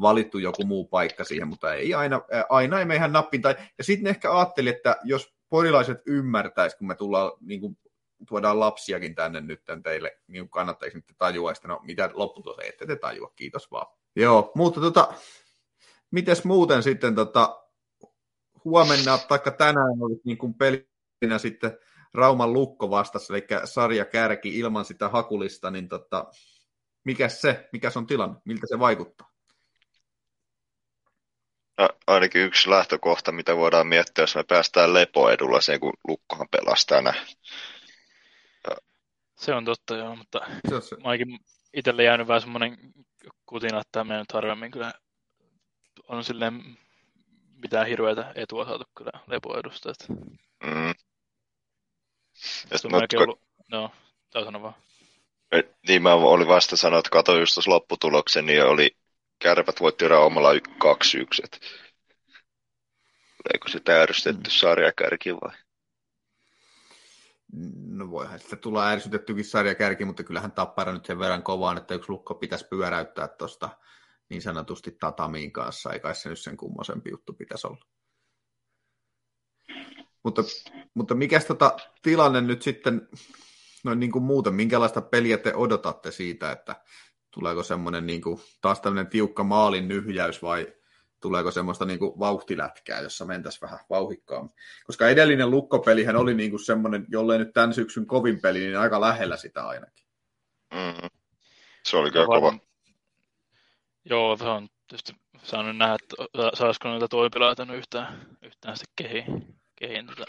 valittu 0.00 0.38
joku 0.38 0.64
muu 0.64 0.84
paikka 0.84 1.24
siihen, 1.24 1.48
mutta 1.48 1.74
ei 1.74 1.94
aina, 1.94 2.22
aina 2.48 2.78
ei 2.78 2.84
meidän 2.84 3.12
nappiin. 3.12 3.42
Tai, 3.42 3.56
ja 3.78 3.84
sitten 3.84 4.06
ehkä 4.06 4.38
ajattelin, 4.38 4.74
että 4.74 4.96
jos 5.04 5.34
porilaiset 5.48 5.98
ymmärtäisi, 6.06 6.76
kun 6.76 6.86
me 6.86 6.94
tullaan 6.94 7.32
niin 7.40 7.60
kuin, 7.60 7.78
tuodaan 8.28 8.60
lapsiakin 8.60 9.14
tänne 9.14 9.40
nyt 9.40 9.62
teille, 9.82 10.18
niin 10.26 10.48
kannattaisi 10.48 10.96
nyt 10.96 11.04
tajua, 11.18 11.52
että 11.52 11.68
no 11.68 11.80
mitä 11.82 12.10
lopputulos 12.12 12.58
ette 12.62 12.86
te 12.86 12.96
tajua, 12.96 13.32
kiitos 13.36 13.70
vaan. 13.70 13.86
Joo, 14.16 14.52
mutta 14.54 14.80
tota, 14.80 15.14
mites 16.10 16.44
muuten 16.44 16.82
sitten 16.82 17.14
tota, 17.14 17.64
huomenna, 18.64 19.18
taikka 19.18 19.50
tänään 19.50 20.02
oli 20.02 20.20
niin 20.24 20.38
kuin 20.38 20.54
pelinä 20.54 21.38
sitten 21.38 21.78
Rauman 22.14 22.52
lukko 22.52 22.90
vastassa, 22.90 23.34
eli 23.34 23.46
sarja 23.64 24.04
kärki 24.04 24.58
ilman 24.58 24.84
sitä 24.84 25.08
hakulista, 25.08 25.70
niin 25.70 25.88
tota, 25.88 26.24
mikä 27.04 27.28
se, 27.28 27.68
mikä 27.72 27.90
se 27.90 27.98
on 27.98 28.06
tilanne, 28.06 28.40
miltä 28.44 28.66
se 28.66 28.78
vaikuttaa? 28.78 29.30
No, 31.78 31.88
ainakin 32.06 32.42
yksi 32.42 32.70
lähtökohta, 32.70 33.32
mitä 33.32 33.56
voidaan 33.56 33.86
miettiä, 33.86 34.22
jos 34.22 34.34
me 34.34 34.44
päästään 34.48 34.94
lepoedulla 34.94 35.60
sen, 35.60 35.80
kun 35.80 35.92
lukkohan 36.08 36.48
pelasi 36.50 36.86
tänään. 36.86 37.26
Se 39.38 39.54
on 39.54 39.64
totta, 39.64 39.96
joo, 39.96 40.16
mutta 40.16 40.40
se 40.68 40.74
on 40.74 40.82
se. 40.82 40.96
Mä 40.96 41.10
itselle 41.74 42.04
jäänyt 42.04 42.28
vähän 42.28 42.40
semmoinen 42.40 42.78
kutina, 43.46 43.80
että 43.80 43.92
tämä 43.92 44.18
nyt 44.18 44.32
harvemmin 44.32 44.70
kyllä 44.70 44.92
on 46.08 46.24
silleen 46.24 46.78
mitään 47.62 47.86
hirveätä 47.86 48.32
etua 48.34 48.64
saatu 48.64 48.84
kyllä 48.96 49.12
lepoedusta. 49.26 49.90
Että... 49.90 50.04
Mm. 50.64 50.94
Se 52.34 52.86
on 52.86 52.92
melkein 52.92 53.22
ollut... 53.22 53.40
No, 53.70 53.90
tai 54.30 54.44
sano 54.44 54.62
vaan. 54.62 54.74
Niin 55.88 56.02
mä 56.02 56.14
olin 56.14 56.48
vasta 56.48 56.76
sanoa, 56.76 56.98
että 56.98 57.10
katsoin 57.10 57.40
just 57.40 57.54
tuossa 57.54 57.70
lopputuloksen, 57.70 58.46
niin 58.46 58.64
oli 58.64 58.96
kärpät 59.38 59.80
voitti 59.80 60.08
Raumalla 60.08 60.52
2-1. 60.52 60.58
Eikö 63.54 63.68
se 63.68 63.80
täydystetty 63.80 64.50
mm. 64.50 64.52
sarjakärki 64.52 65.34
vai? 65.34 65.56
No 67.86 68.10
voihan 68.10 68.38
sitä 68.38 68.56
tulla 68.56 68.88
ärsytettykin 68.88 69.44
sarjakärki, 69.44 70.04
mutta 70.04 70.24
kyllähän 70.24 70.52
Tappara 70.52 70.92
nyt 70.92 71.06
sen 71.06 71.18
verran 71.18 71.42
kovaan, 71.42 71.78
että 71.78 71.94
yksi 71.94 72.10
lukko 72.10 72.34
pitäisi 72.34 72.66
pyöräyttää 72.68 73.28
tuosta 73.28 73.68
niin 74.30 74.42
sanotusti 74.42 74.96
tatamiin 75.00 75.52
kanssa, 75.52 75.92
ei 75.92 76.00
kai 76.00 76.14
se 76.14 76.28
nyt 76.28 76.38
sen 76.38 76.56
kummoisempi 76.56 77.10
juttu 77.10 77.32
pitäisi 77.32 77.66
olla. 77.66 77.84
Mutta, 80.24 80.42
mutta 80.94 81.14
mikä 81.14 81.40
tota 81.40 81.76
tilanne 82.02 82.40
nyt 82.40 82.62
sitten, 82.62 83.08
noin 83.84 84.00
niin 84.00 84.12
kuin 84.12 84.24
muuten, 84.24 84.54
minkälaista 84.54 85.00
peliä 85.00 85.38
te 85.38 85.54
odotatte 85.54 86.10
siitä, 86.10 86.52
että 86.52 86.76
tuleeko 87.30 87.62
semmoinen 87.62 88.06
niin 88.06 88.22
kuin, 88.22 88.40
taas 88.60 88.80
tämmöinen 88.80 89.10
tiukka 89.10 89.44
maalin 89.44 89.88
nyhjäys 89.88 90.42
vai 90.42 90.74
tuleeko 91.20 91.50
semmoista 91.50 91.84
niin 91.84 91.98
kuin 91.98 92.18
vauhtilätkää, 92.18 93.00
jossa 93.00 93.24
mentäisiin 93.24 93.60
vähän 93.60 93.78
vauhikkaammin. 93.90 94.54
Koska 94.86 95.08
edellinen 95.08 95.50
lukkopelihän 95.50 96.16
oli 96.16 96.34
niin 96.34 96.50
kuin 96.50 96.64
semmoinen, 96.64 97.06
jollei 97.08 97.38
nyt 97.38 97.52
tämän 97.52 97.74
syksyn 97.74 98.06
kovin 98.06 98.40
peli, 98.40 98.58
niin 98.58 98.78
aika 98.78 99.00
lähellä 99.00 99.36
sitä 99.36 99.66
ainakin. 99.66 100.06
Mm-hmm. 100.74 101.08
Se 101.86 101.96
oli 101.96 102.10
kyllä 102.10 102.26
kova. 102.26 102.69
Joo, 104.04 104.36
se 104.36 104.44
on 104.44 104.68
tietysti 104.88 105.12
saanut 105.42 105.76
nähdä, 105.76 105.94
että 105.94 106.16
saisiko 106.54 106.88
noita 106.88 107.08
toipilaita 107.08 107.74
yhtään, 107.74 108.36
yhtään 108.42 108.76
sitten 108.76 108.94
kehiin. 108.96 109.60
kehiin 109.76 110.06
tota. 110.06 110.24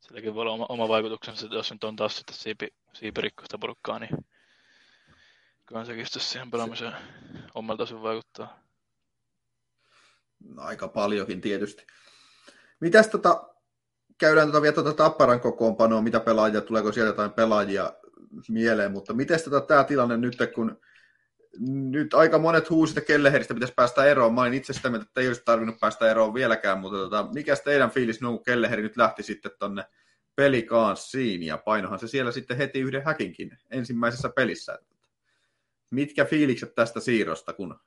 Silläkin 0.00 0.34
voi 0.34 0.42
olla 0.42 0.52
oma, 0.52 0.66
oma 0.68 0.88
vaikutuksensa, 0.88 1.46
jos 1.50 1.72
nyt 1.72 1.84
on 1.84 1.96
taas 1.96 2.16
sitten 2.16 2.36
siipi, 2.36 2.68
siipirikkoista 2.92 3.58
porukkaa, 3.58 3.98
niin 3.98 4.10
kyllä 5.66 5.84
sekin 5.84 6.06
sitten 6.06 6.22
siihen 6.22 6.50
pelaamiseen 6.50 6.94
omalta 7.54 7.82
osin 7.82 8.02
vaikuttaa. 8.02 8.62
No, 10.40 10.62
aika 10.62 10.88
paljonkin 10.88 11.40
tietysti. 11.40 11.86
Mitäs 12.80 13.08
tota, 13.08 13.54
käydään 14.18 14.48
tota 14.48 14.62
vielä 14.62 14.74
tuota 14.74 14.92
Tapparan 14.92 15.40
kokoonpanoa, 15.40 16.02
mitä 16.02 16.20
pelaajia, 16.20 16.60
tuleeko 16.60 16.92
sieltä 16.92 17.08
jotain 17.08 17.32
pelaajia 17.32 17.92
mieleen, 18.48 18.92
mutta 18.92 19.14
miten 19.14 19.40
tota, 19.44 19.60
tämä 19.60 19.84
tilanne 19.84 20.16
nyt, 20.16 20.36
kun 20.54 20.80
nyt 21.90 22.14
aika 22.14 22.38
monet 22.38 22.70
huusit, 22.70 22.98
että 22.98 23.06
Kelleheristä 23.06 23.54
pitäisi 23.54 23.74
päästä 23.76 24.04
eroon. 24.04 24.34
Mä 24.34 24.46
en 24.46 24.54
itse 24.54 24.72
sitä 24.72 24.90
mieltä, 24.90 25.06
että 25.08 25.20
ei 25.20 25.28
olisi 25.28 25.42
tarvinnut 25.44 25.80
päästä 25.80 26.10
eroon 26.10 26.34
vieläkään, 26.34 26.80
mutta 26.80 26.98
tota, 26.98 27.28
mikä 27.34 27.56
teidän 27.56 27.90
fiilis 27.90 28.20
no, 28.20 28.30
kun 28.30 28.44
Kelleheri 28.44 28.82
nyt 28.82 28.96
lähti 28.96 29.22
sitten 29.22 29.52
tonne 29.58 29.84
pelikanssiin 30.36 31.42
ja 31.42 31.58
painohan 31.58 31.98
se 31.98 32.08
siellä 32.08 32.32
sitten 32.32 32.56
heti 32.56 32.80
yhden 32.80 33.04
häkinkin 33.04 33.58
ensimmäisessä 33.70 34.30
pelissä. 34.36 34.78
Mitkä 35.90 36.24
fiilikset 36.24 36.74
tästä 36.74 37.00
siirrosta, 37.00 37.52
kun 37.52 37.80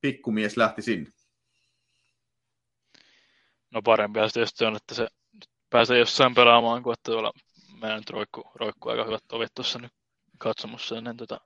pikkumies 0.00 0.56
lähti 0.56 0.82
sinne? 0.82 1.12
No 3.70 3.82
parempi 3.82 4.20
se 4.54 4.66
on, 4.66 4.76
että 4.76 4.94
se 4.94 5.08
pääsee 5.70 5.98
jossain 5.98 6.34
pelaamaan, 6.34 6.82
kuin 6.82 6.94
että 6.94 7.10
tuolla 7.12 7.32
meidän 7.80 7.98
nyt 7.98 8.10
roikku, 8.10 8.50
roikku 8.54 8.88
aika 8.88 9.04
hyvät 9.04 9.24
tovit 9.28 9.54
tuossa 9.54 9.78
nyt 9.78 9.92
katsomussa 10.38 10.98
ennen 10.98 11.16
tota 11.16 11.40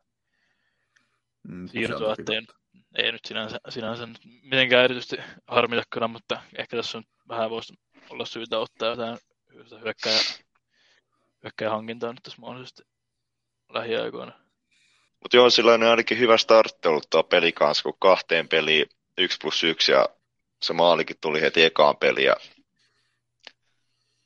mm, 1.49 1.69
siirtoa, 1.69 2.15
ettei, 2.19 2.43
ei 2.99 3.13
nyt 3.13 3.25
sinänsä, 3.25 3.59
sinänsä 3.69 4.07
nyt 4.07 4.21
mitenkään 4.43 4.85
erityisesti 4.85 5.17
harmitakaan, 5.47 6.11
mutta 6.11 6.43
ehkä 6.59 6.77
tässä 6.77 6.99
on 6.99 7.05
vähän 7.29 7.51
voisi 7.51 7.75
olla 8.11 8.25
syytä 8.25 8.59
ottaa 8.59 8.89
jotain 8.89 9.19
hyökkää, 9.85 10.19
hyökkää 11.43 11.71
hankintaa 11.71 12.13
nyt 12.13 12.23
tässä 12.23 12.41
mahdollisesti 12.41 12.83
lähiaikoina. 13.69 14.33
Mutta 15.21 15.37
joo, 15.37 15.51
sillä 15.51 15.73
on 15.75 15.83
ainakin 15.83 16.19
hyvä 16.19 16.37
startti 16.37 16.89
ollut 16.89 17.11
tuo 17.11 17.23
peli 17.23 17.53
kanssa, 17.53 17.83
kun 17.83 17.97
kahteen 17.99 18.49
peliin 18.49 18.87
1 19.19 19.39
plus 19.41 19.65
1 19.65 19.93
ja 19.93 20.09
se 20.63 20.73
maalikin 20.73 21.17
tuli 21.21 21.41
heti 21.41 21.63
ekaan 21.63 21.97
peliin 21.97 22.27
ja 22.27 22.37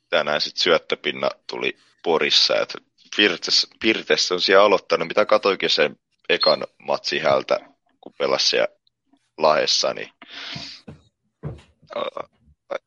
tänään 0.09 0.41
sitten 0.41 0.63
syöttöpinna 0.63 1.29
tuli 1.47 1.77
Porissa. 2.05 2.55
Et 2.55 2.73
Pirtes, 3.15 3.67
Pirtes 3.79 4.31
on 4.31 4.41
siellä 4.41 4.65
aloittanut, 4.65 5.07
mitä 5.07 5.25
katoikin 5.25 5.69
sen 5.69 5.95
ekan 6.29 6.63
matsi 6.87 7.19
hältä, 7.19 7.59
kun 8.01 8.13
pelasi 8.17 8.47
siellä 8.47 8.75
Laessa, 9.37 9.93
niin 9.93 10.09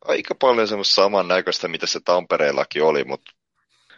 aika 0.04 0.34
paljon 0.34 0.68
semmoista 0.68 0.94
samannäköistä, 0.94 1.68
mitä 1.68 1.86
se 1.86 2.00
Tampereellakin 2.04 2.82
oli, 2.82 3.04
mutta 3.04 3.32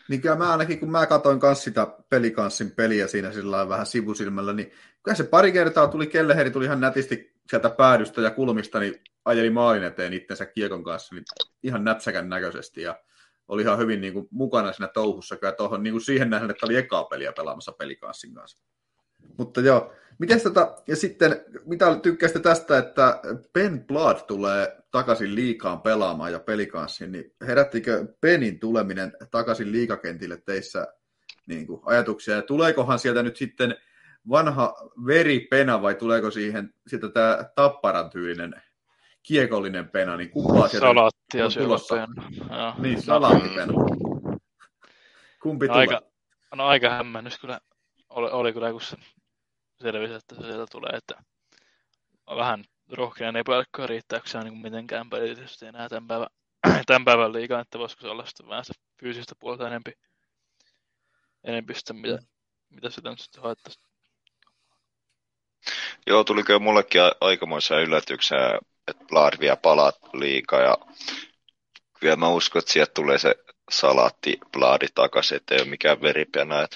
niin 0.09 0.21
kyllä 0.21 0.37
mä 0.37 0.53
ainakin, 0.53 0.81
kun 0.81 0.91
mä 0.91 1.07
katsoin 1.07 1.41
kanssa 1.41 1.65
sitä 1.65 1.87
pelikanssin 2.09 2.71
peliä 2.71 3.07
siinä 3.07 3.33
sillä 3.33 3.69
vähän 3.69 3.87
sivusilmällä, 3.87 4.53
niin 4.53 4.73
kyllä 5.03 5.17
se 5.17 5.25
pari 5.25 5.53
kertaa 5.53 5.89
tuli, 5.89 6.07
Kelleheri 6.07 6.51
tuli 6.51 6.65
ihan 6.65 6.81
nätisti 6.81 7.35
sieltä 7.51 7.71
päädystä 7.71 8.21
ja 8.21 8.31
kulmista, 8.31 8.81
niin 8.81 9.01
ajeli 9.25 9.51
maalin 9.51 9.85
eteen 9.85 10.13
itsensä 10.13 10.47
kiekon 10.47 10.85
kanssa 10.85 11.15
niin 11.15 11.25
ihan 11.63 11.85
näpsäkän 11.85 12.29
näköisesti 12.29 12.83
ja 12.83 12.97
oli 13.51 13.63
ihan 13.63 13.79
hyvin 13.79 14.01
niin 14.01 14.13
kuin, 14.13 14.29
mukana 14.31 14.73
siinä 14.73 14.89
touhussa 14.89 15.37
kyllä 15.37 15.53
tohon, 15.53 15.83
niin 15.83 15.93
kuin 15.93 16.03
siihen 16.03 16.31
nähden, 16.31 16.51
että 16.51 16.67
oli 16.67 16.77
ekaa 16.77 17.05
peliä 17.05 17.33
pelaamassa 17.33 17.73
pelikanssin 17.73 18.35
kanssa. 18.35 18.65
Mutta 19.39 19.61
joo, 19.61 19.93
miten 20.19 20.41
tota, 20.41 20.75
ja 20.87 20.97
sitten 20.97 21.45
mitä 21.67 21.99
tykkäsitte 22.03 22.41
tästä, 22.41 22.79
että 22.79 23.21
Ben 23.53 23.85
Blood 23.87 24.17
tulee 24.27 24.83
takaisin 24.91 25.35
liikaan 25.35 25.81
pelaamaan 25.81 26.33
ja 26.33 26.41
pelikanssiin, 26.41 27.13
niin 27.13 27.35
herättikö 27.47 28.07
Penin 28.21 28.61
tuleminen 28.61 29.13
takaisin 29.31 29.73
liikakentille 29.73 30.37
teissä 30.37 30.89
niin 31.47 31.67
kuin, 31.67 31.81
ajatuksia, 31.85 32.35
ja 32.35 32.43
tuleekohan 32.43 32.99
sieltä 32.99 33.23
nyt 33.23 33.37
sitten 33.37 33.77
vanha 34.29 34.75
veripena 35.07 35.83
vai 35.83 35.95
tuleeko 35.95 36.31
siihen 36.31 36.75
sieltä 36.87 37.09
tämä 37.09 37.45
tapparan 37.55 38.11
tyylinen 38.11 38.63
kiekollinen 39.23 39.89
pena, 39.89 40.17
niin 40.17 40.31
kumpaa 40.31 40.69
sieltä 40.69 40.87
Salaattia 40.87 41.45
on 41.45 41.53
tulossa? 41.53 41.95
Pena. 41.95 42.75
Niin, 42.79 43.03
salaattipena. 43.03 43.73
Kumpi 45.43 45.67
no, 45.67 45.75
tulee? 45.75 45.87
aika, 45.87 46.03
no 46.55 46.67
aika 46.67 46.91
hämmennys 46.91 47.39
kyllä 47.39 47.61
oli, 48.11 48.31
oli 48.31 48.53
kyllä, 48.53 48.73
kun 48.73 48.81
se 48.81 48.97
selvisi, 49.83 50.15
että 50.15 50.35
se 50.35 50.41
sieltä 50.41 50.67
tulee, 50.71 50.93
että 50.97 51.15
vähän 52.27 52.65
rohkean 52.93 53.37
epäilykköä 53.37 53.87
riittääkö 53.87 54.29
se 54.29 54.39
niin 54.41 54.59
mitenkään 54.59 55.11
pelillisesti 55.11 55.67
enää 55.67 55.89
tämän 55.89 56.07
päivän, 56.07 56.29
tämän 56.87 57.05
päivän 57.05 57.33
liikaa, 57.33 57.61
että 57.61 57.79
voisiko 57.79 58.01
se 58.01 58.09
olla 58.09 58.27
sitten 58.27 58.49
vähän 58.49 58.65
se 58.65 58.73
fyysistä 59.01 59.35
puolta 59.39 59.67
enempi, 59.67 59.93
enempi 61.45 61.75
sitä, 61.75 61.93
mitä, 61.93 62.19
mitä 62.71 62.91
sitä 62.91 63.11
nyt 63.11 63.21
sitten 63.21 63.43
haettaisiin. 63.43 63.85
Joo, 66.07 66.25
tuli 66.25 66.43
kyllä 66.43 66.59
mullekin 66.59 67.01
aikamoisia 67.21 67.81
yllätyksiä, 67.81 68.59
että 68.91 69.05
Blair 69.05 69.41
vielä 69.41 69.57
palaa 69.57 69.93
liikaa 70.13 70.61
ja 70.61 70.79
kyllä 72.01 72.17
mä 72.17 72.29
uskon, 72.29 72.61
että 72.61 72.73
sieltä 72.73 72.93
tulee 72.95 73.19
se 73.19 73.35
salaatti 73.71 74.39
Blaadi 74.53 74.87
takaisin, 74.95 75.37
ettei 75.37 75.59
ole 75.61 75.69
mikään 75.69 76.03
veripänä. 76.03 76.69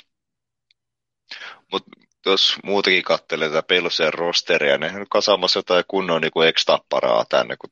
Mutta 1.72 1.90
jos 2.26 2.56
muutenkin 2.64 3.02
katselee 3.02 3.48
tätä 3.48 3.62
Pelsen 3.62 4.14
rosteria, 4.14 4.78
niin 4.78 4.96
on 4.96 5.06
kasaamassa 5.10 5.58
jotain 5.58 5.84
kunnon 5.88 6.20
niin 6.20 6.32
kuin 6.32 6.54
X-tapparaa 6.54 7.24
tänne, 7.28 7.56
kun 7.56 7.70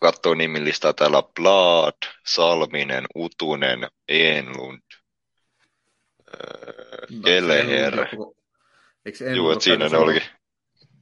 katsoo 0.00 0.34
nimilistaa 0.34 0.92
täällä 0.92 1.22
Blood, 1.34 1.96
Salminen, 2.26 3.04
Utunen, 3.16 3.88
Enlund, 4.08 4.82
no, 7.10 7.22
Keleher. 7.24 8.06
Joo, 9.36 9.52
että 9.52 9.64
siinä 9.64 9.88
ne 9.88 9.96
olikin. 9.96 10.22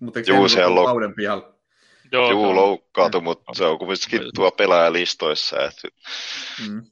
Mutta 0.01 0.19
eikö 0.19 0.33
Juu, 0.33 0.49
se 0.49 0.65
on 0.65 0.85
kauden 0.85 1.15
pihalla? 1.15 1.56
Joo, 2.13 2.31
Juu, 2.31 2.55
loukkaantui, 2.55 3.21
mutta 3.21 3.55
se 3.55 3.65
on 3.65 3.79
kumminkin 3.79 4.23
tuo 4.35 4.51
pelaajalistoissa. 4.51 5.57
Että... 5.65 5.89
Mm 6.69 6.83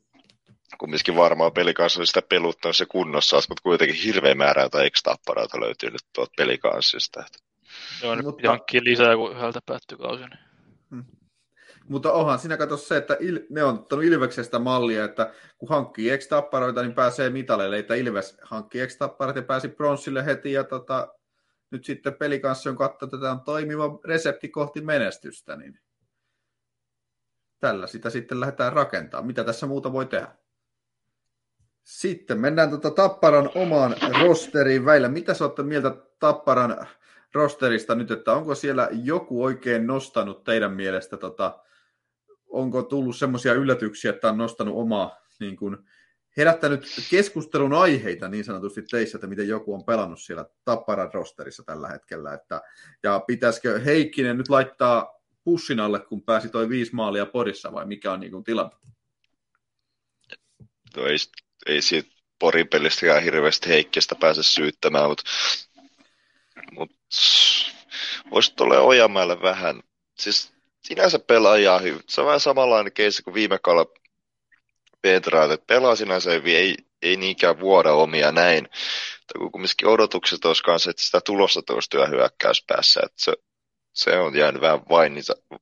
kumminkin 0.79 1.17
varmaan 1.17 1.53
sitä 2.05 2.23
peluttanut 2.23 2.77
se 2.77 2.87
kunnossa, 2.87 3.37
mutta 3.37 3.63
kuitenkin 3.63 3.97
hirveä 3.97 4.35
määrä 4.35 4.63
jotain 4.63 4.93
X-tapparaita 4.93 5.61
löytyy 5.61 5.91
nyt 5.91 6.03
tuolta 6.15 6.33
pelikanssista. 6.37 7.25
Joo, 8.03 8.15
nyt 8.15 8.25
mutta... 8.25 8.49
hankkii 8.49 8.85
lisää, 8.85 9.17
kun 9.17 9.37
yhdeltä 9.37 9.61
päättyy 9.67 9.99
kausi. 9.99 10.23
Niin. 10.23 10.39
Hmm. 10.91 11.05
Mutta 11.89 12.13
onhan 12.13 12.39
siinä 12.39 12.57
katso 12.57 12.77
se, 12.77 12.97
että 12.97 13.17
il, 13.21 13.41
ne 13.51 13.65
on 13.65 13.75
ottanut 13.75 14.05
Ilveksestä 14.05 14.59
mallia, 14.59 15.05
että 15.05 15.33
kun 15.59 15.69
hankkii 15.69 16.19
X-tapparoita, 16.19 16.83
niin 16.83 16.95
pääsee 16.95 17.31
mitaleille, 17.31 17.79
että 17.79 17.95
Ilves 17.95 18.37
hankkii 18.43 18.87
X-tapparat 18.87 19.37
ja 19.37 19.43
pääsi 19.43 19.69
pronssille 19.69 20.27
heti, 20.27 20.53
ja 20.53 20.65
tota, 20.65 21.15
nyt 21.75 21.85
sitten 21.85 22.15
pelikanssi 22.15 22.69
on 22.69 22.77
katsonut, 22.77 23.15
että 23.15 23.23
tämä 23.23 23.33
on 23.33 23.41
toimiva 23.41 24.01
resepti 24.05 24.49
kohti 24.49 24.81
menestystä, 24.81 25.57
niin 25.57 25.79
tällä 27.61 27.87
sitä 27.87 28.11
sitten 28.11 28.41
lähdetään 28.41 28.73
rakentamaan. 28.73 29.27
Mitä 29.27 29.45
tässä 29.45 29.67
muuta 29.67 29.93
voi 29.93 30.07
tehdä? 30.07 30.29
Sitten 31.83 32.41
mennään 32.41 32.71
tuota 32.71 32.91
Tapparan 32.91 33.51
omaan 33.55 33.97
rosteriin 34.21 34.85
väillä. 34.85 35.09
Mitä 35.09 35.35
sä 35.35 35.45
olette 35.45 35.63
mieltä 35.63 35.97
Tapparan 36.19 36.87
rosterista 37.35 37.95
nyt, 37.95 38.11
että 38.11 38.33
onko 38.33 38.55
siellä 38.55 38.89
joku 38.93 39.45
oikein 39.45 39.87
nostanut 39.87 40.45
teidän 40.45 40.73
mielestä, 40.73 41.17
tota, 41.17 41.59
onko 42.49 42.83
tullut 42.83 43.17
semmoisia 43.17 43.55
yllätyksiä, 43.55 44.11
että 44.11 44.29
on 44.29 44.39
nostanut 44.39 44.77
omaa, 44.77 45.17
niin 45.41 45.57
kuin, 45.57 45.79
herättänyt 46.37 46.87
keskustelun 47.11 47.73
aiheita 47.73 48.29
niin 48.29 48.45
sanotusti 48.45 48.83
teissä, 48.83 49.17
että 49.17 49.27
miten 49.27 49.49
joku 49.49 49.75
on 49.75 49.85
pelannut 49.85 50.23
siellä 50.23 50.47
Tapparan 50.65 51.15
rosterissa 51.15 51.63
tällä 51.63 51.89
hetkellä, 51.89 52.35
että, 52.35 52.63
ja 53.03 53.21
pitäisikö 53.27 53.81
Heikkinen 53.81 54.39
nyt 54.39 54.49
laittaa 54.49 55.15
pussin 55.45 55.81
alle, 55.81 56.01
kun 56.01 56.23
pääsi 56.23 56.49
toi 56.49 56.69
viisi 56.69 56.95
maalia 56.95 57.27
Porissa, 57.27 57.73
vai 57.73 57.87
mikä 57.87 58.13
on 58.13 58.21
niin 58.21 58.45
tilanne? 58.45 58.77
No 60.97 61.07
ei 61.07 61.17
ei 61.67 61.83
siitä 61.83 62.11
Porin 62.39 62.69
pelistäkään 62.69 63.23
hirveästi 63.23 63.69
Heikkistä 63.69 64.15
pääse 64.15 64.43
syyttämään, 64.43 65.09
mutta 65.09 65.23
mut, 66.73 66.91
voisi 68.31 68.55
tulla 68.57 68.81
Ojamäelle 68.81 69.43
vähän. 69.43 69.83
Siis 70.19 70.53
sinänsä 70.83 71.19
pelaa 71.19 71.79
hyvin. 71.79 72.03
Se 72.09 72.21
on 72.21 72.27
vähän 72.27 72.41
samanlainen 72.41 72.93
keissi 72.93 73.23
kuin 73.23 73.35
viime 73.35 73.59
kaudella 73.59 74.04
Että 75.05 75.67
pelaa 75.67 75.97
sinänsä 75.97 76.31
hyvin, 76.31 76.57
ei, 76.57 76.77
ei 77.03 77.17
niinkään 77.17 77.61
vuoda 77.61 77.93
omia 77.93 78.33
näin. 78.33 78.69
Mutta 79.21 79.39
kun 79.39 79.53
kumminkin 79.53 79.89
odotukset 79.89 80.45
olisi 80.45 80.63
kanssa, 80.63 80.91
että 80.91 81.03
sitä 81.03 81.21
tulosta 81.21 81.63
tulisi 81.63 81.89
hyökkäyspäässä, 82.11 83.01
että 83.05 83.25
se, 83.25 83.33
se 83.93 84.19
on 84.19 84.37
jäänyt 84.37 84.61
vähän 84.61 84.81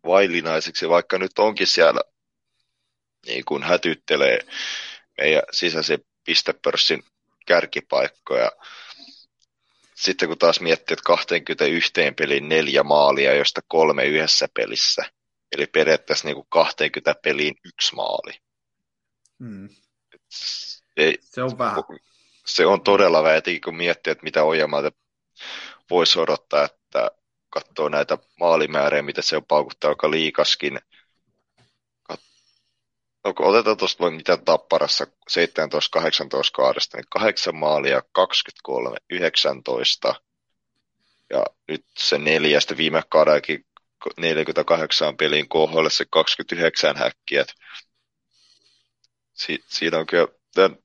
vailinaiseksi, 0.07 0.89
vaikka 0.89 1.19
nyt 1.19 1.39
onkin 1.39 1.67
siellä 1.67 2.01
niin 3.27 3.45
kuin 3.45 3.63
hätyttelee 3.63 4.39
meidän 5.19 5.43
sisäisen 5.53 5.99
pistepörssin 6.25 7.03
kärkipaikkoja. 7.47 8.51
Sitten 9.95 10.29
kun 10.29 10.39
taas 10.39 10.61
miettii, 10.61 10.95
että 10.95 11.07
21 11.07 11.93
peliin 12.19 12.49
neljä 12.49 12.83
maalia, 12.83 13.35
josta 13.35 13.61
kolme 13.69 14.05
yhdessä 14.05 14.49
pelissä. 14.55 15.05
Eli 15.53 15.67
periaatteessa 15.67 16.29
niin 16.29 16.35
kuin 16.35 16.47
20 16.51 17.15
peliin 17.23 17.55
yksi 17.65 17.95
maali. 17.95 18.33
Hmm. 19.43 19.69
Ei, 20.97 21.19
se 21.21 21.43
on 21.43 21.59
vähän. 21.59 21.85
Se 22.47 22.67
on 22.67 22.81
todella 22.81 23.23
vähän, 23.23 23.39
etenkin 23.39 23.61
kun 23.61 23.77
miettii, 23.77 24.11
että 24.11 24.25
mitä 24.25 24.45
Ojamalta 24.45 24.93
voisi 25.91 26.19
odottaa, 26.19 26.65
että 26.65 27.11
katsoo 27.51 27.89
näitä 27.89 28.19
maalimääriä, 28.41 29.03
mitä 29.03 29.23
se 29.23 29.37
on 29.37 29.45
paukuttaa 29.45 29.91
joka 29.91 30.11
liikaskin– 30.11 30.81
No, 33.25 33.35
otetaan 33.39 33.77
tuosta 33.77 34.11
mitä 34.11 34.37
tapparassa 34.37 35.05
17-18 35.05 35.09
kaudesta, 36.53 36.97
niin 36.97 37.07
8 37.11 37.57
maalia, 37.57 38.03
23, 38.13 38.97
19 39.11 40.15
ja 41.31 41.45
nyt 41.69 41.85
se 41.99 42.19
neljästä 42.19 42.77
viime 42.77 43.03
kaudellakin 43.09 43.67
48 44.17 45.17
pelin 45.17 45.49
kohdalla 45.49 45.91
se 45.91 46.05
29 46.11 46.97
häkkiä. 46.97 47.45
Si- 49.35 49.65
siinä 49.67 49.99
on 49.99 50.07
kyllä 50.07 50.29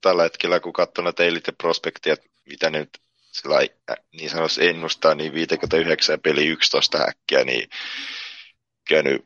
tällä 0.02 0.24
hetkellä, 0.24 0.60
kun 0.60 0.74
katsoo 0.74 1.04
näitä 1.04 1.24
elite 1.24 1.52
prospektia, 1.52 2.16
mitä 2.46 2.70
nyt 2.70 2.90
sillä 3.32 3.56
niin 4.12 4.30
sanoisi 4.30 4.68
ennustaa, 4.68 5.16
niin 5.16 5.34
59 5.34 6.20
peli 6.20 6.48
11 6.48 6.98
häkkiä, 6.98 7.44
niin 7.44 7.70
kyllä 8.88 9.02
nyt 9.02 9.26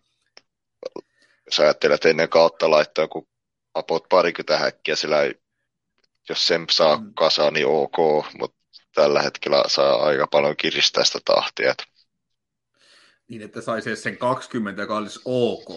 jos 1.45 1.59
ajattelet 1.59 2.05
ennen 2.05 2.29
kautta 2.29 2.71
laittaa 2.71 3.07
kun 3.07 3.27
apot 3.73 4.09
parikymmentä 4.09 4.57
häkkiä, 4.57 4.95
sillä 4.95 5.17
jos 6.29 6.47
sen 6.47 6.65
saa 6.71 6.97
mm. 6.97 7.13
kasaan, 7.13 7.53
niin 7.53 7.67
ok, 7.67 7.97
mutta 8.39 8.57
tällä 8.93 9.21
hetkellä 9.21 9.63
saa 9.67 10.03
aika 10.03 10.27
paljon 10.27 10.57
kiristää 10.57 11.03
sitä 11.03 11.19
tahtia. 11.25 11.75
niin, 13.27 13.41
että 13.41 13.61
saisi 13.61 13.95
sen 13.95 14.17
20, 14.17 14.81
joka 14.81 14.97
olisi 14.97 15.19
ok. 15.25 15.69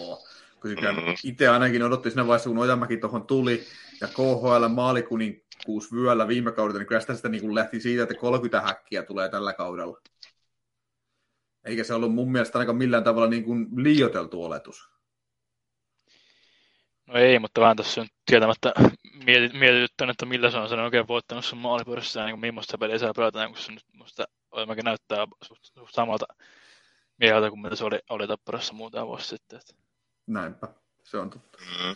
Koska 0.59 0.91
Mhm. 0.91 1.11
itse 1.23 1.47
ainakin 1.47 1.83
odotti 1.83 2.09
siinä 2.09 2.27
vaiheessa, 2.27 2.49
kun 2.49 2.57
Ojamäki 2.57 2.97
tuohon 2.97 3.27
tuli, 3.27 3.63
ja 4.01 4.07
KHL 4.07 4.67
maalikuninkuus 4.67 5.93
vyöllä 5.93 6.27
viime 6.27 6.51
kaudella, 6.51 6.79
niin 6.79 6.87
kyllä 6.87 7.01
sitä, 7.01 7.15
sitä 7.15 7.29
niin 7.29 7.41
kuin 7.41 7.55
lähti 7.55 7.79
siitä, 7.79 8.03
että 8.03 8.15
30 8.15 8.61
häkkiä 8.61 9.03
tulee 9.03 9.29
tällä 9.29 9.53
kaudella. 9.53 10.01
Eikä 11.65 11.83
se 11.83 11.93
ollut 11.93 12.13
mun 12.13 12.31
mielestä 12.31 12.59
ainakaan 12.59 12.77
millään 12.77 13.03
tavalla 13.03 13.29
niin 13.29 13.43
kuin 13.43 13.67
liioteltu 13.75 14.43
oletus. 14.43 14.89
No 17.07 17.13
ei, 17.13 17.39
mutta 17.39 17.61
vähän 17.61 17.77
tässä 17.77 18.01
on 18.01 18.07
tietämättä 18.25 18.73
mietit, 19.25 19.53
mietityttänyt, 19.53 20.13
että 20.13 20.25
millä 20.25 20.51
se 20.51 20.57
on 20.57 20.69
sen 20.69 20.79
oikein 20.79 21.07
voittanut 21.07 21.45
sun 21.45 21.59
maalipöydässä 21.59 22.19
ja 22.19 22.25
niin 22.25 22.39
millaista 22.39 22.77
peliä 22.77 22.97
siellä 22.97 23.13
pelataan, 23.15 23.49
kun 23.49 23.57
se 23.57 23.71
nyt 23.71 23.83
musta 23.93 24.25
Ojamäki 24.51 24.81
näyttää 24.81 25.27
suht, 25.41 25.65
suht 25.65 25.93
samalta 25.93 26.25
mieheltä 27.17 27.49
kuin 27.49 27.61
mitä 27.61 27.75
se 27.75 27.85
oli, 27.85 27.99
oli 28.09 28.27
tapparassa 28.27 28.73
muutama 28.73 29.07
vuosi 29.07 29.27
sitten. 29.27 29.59
Että 29.59 29.73
Näinpä, 30.27 30.67
se 31.03 31.17
on 31.17 31.29
totta. 31.29 31.57
Mm. 31.57 31.95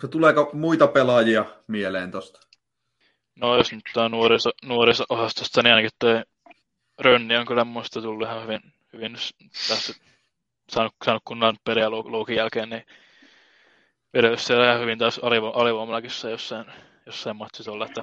Se 0.00 0.08
tuleeko 0.08 0.50
muita 0.52 0.86
pelaajia 0.86 1.44
mieleen 1.66 2.10
tosta? 2.10 2.40
No 3.34 3.56
jos 3.56 3.72
nyt 3.72 3.82
tää 3.94 4.08
nuoriso, 4.08 4.50
nuoriso-osastosta, 4.64 5.62
niin 5.62 5.74
ainakin 5.74 5.96
toi 5.98 6.22
Rönni 6.98 7.36
on 7.36 7.46
kyllä 7.46 7.64
muista 7.64 8.02
tullut 8.02 8.28
ihan 8.28 8.42
hyvin, 8.42 8.60
hyvin 8.92 9.16
tässä 9.68 9.94
saanut, 10.68 10.94
saanut 11.04 11.22
kunnan 11.24 11.56
peliä 11.64 11.90
luukin 11.90 12.36
jälkeen, 12.36 12.70
niin 12.70 12.86
vedellyt 14.14 14.40
siellä 14.40 14.64
ihan 14.64 14.80
hyvin 14.80 14.98
taas 14.98 15.18
alivo, 15.18 15.50
alivoimallakin 15.50 16.10
jossain, 16.30 16.66
jossain 17.06 17.36
matsissa 17.36 17.72
olla, 17.72 17.86
että 17.86 18.02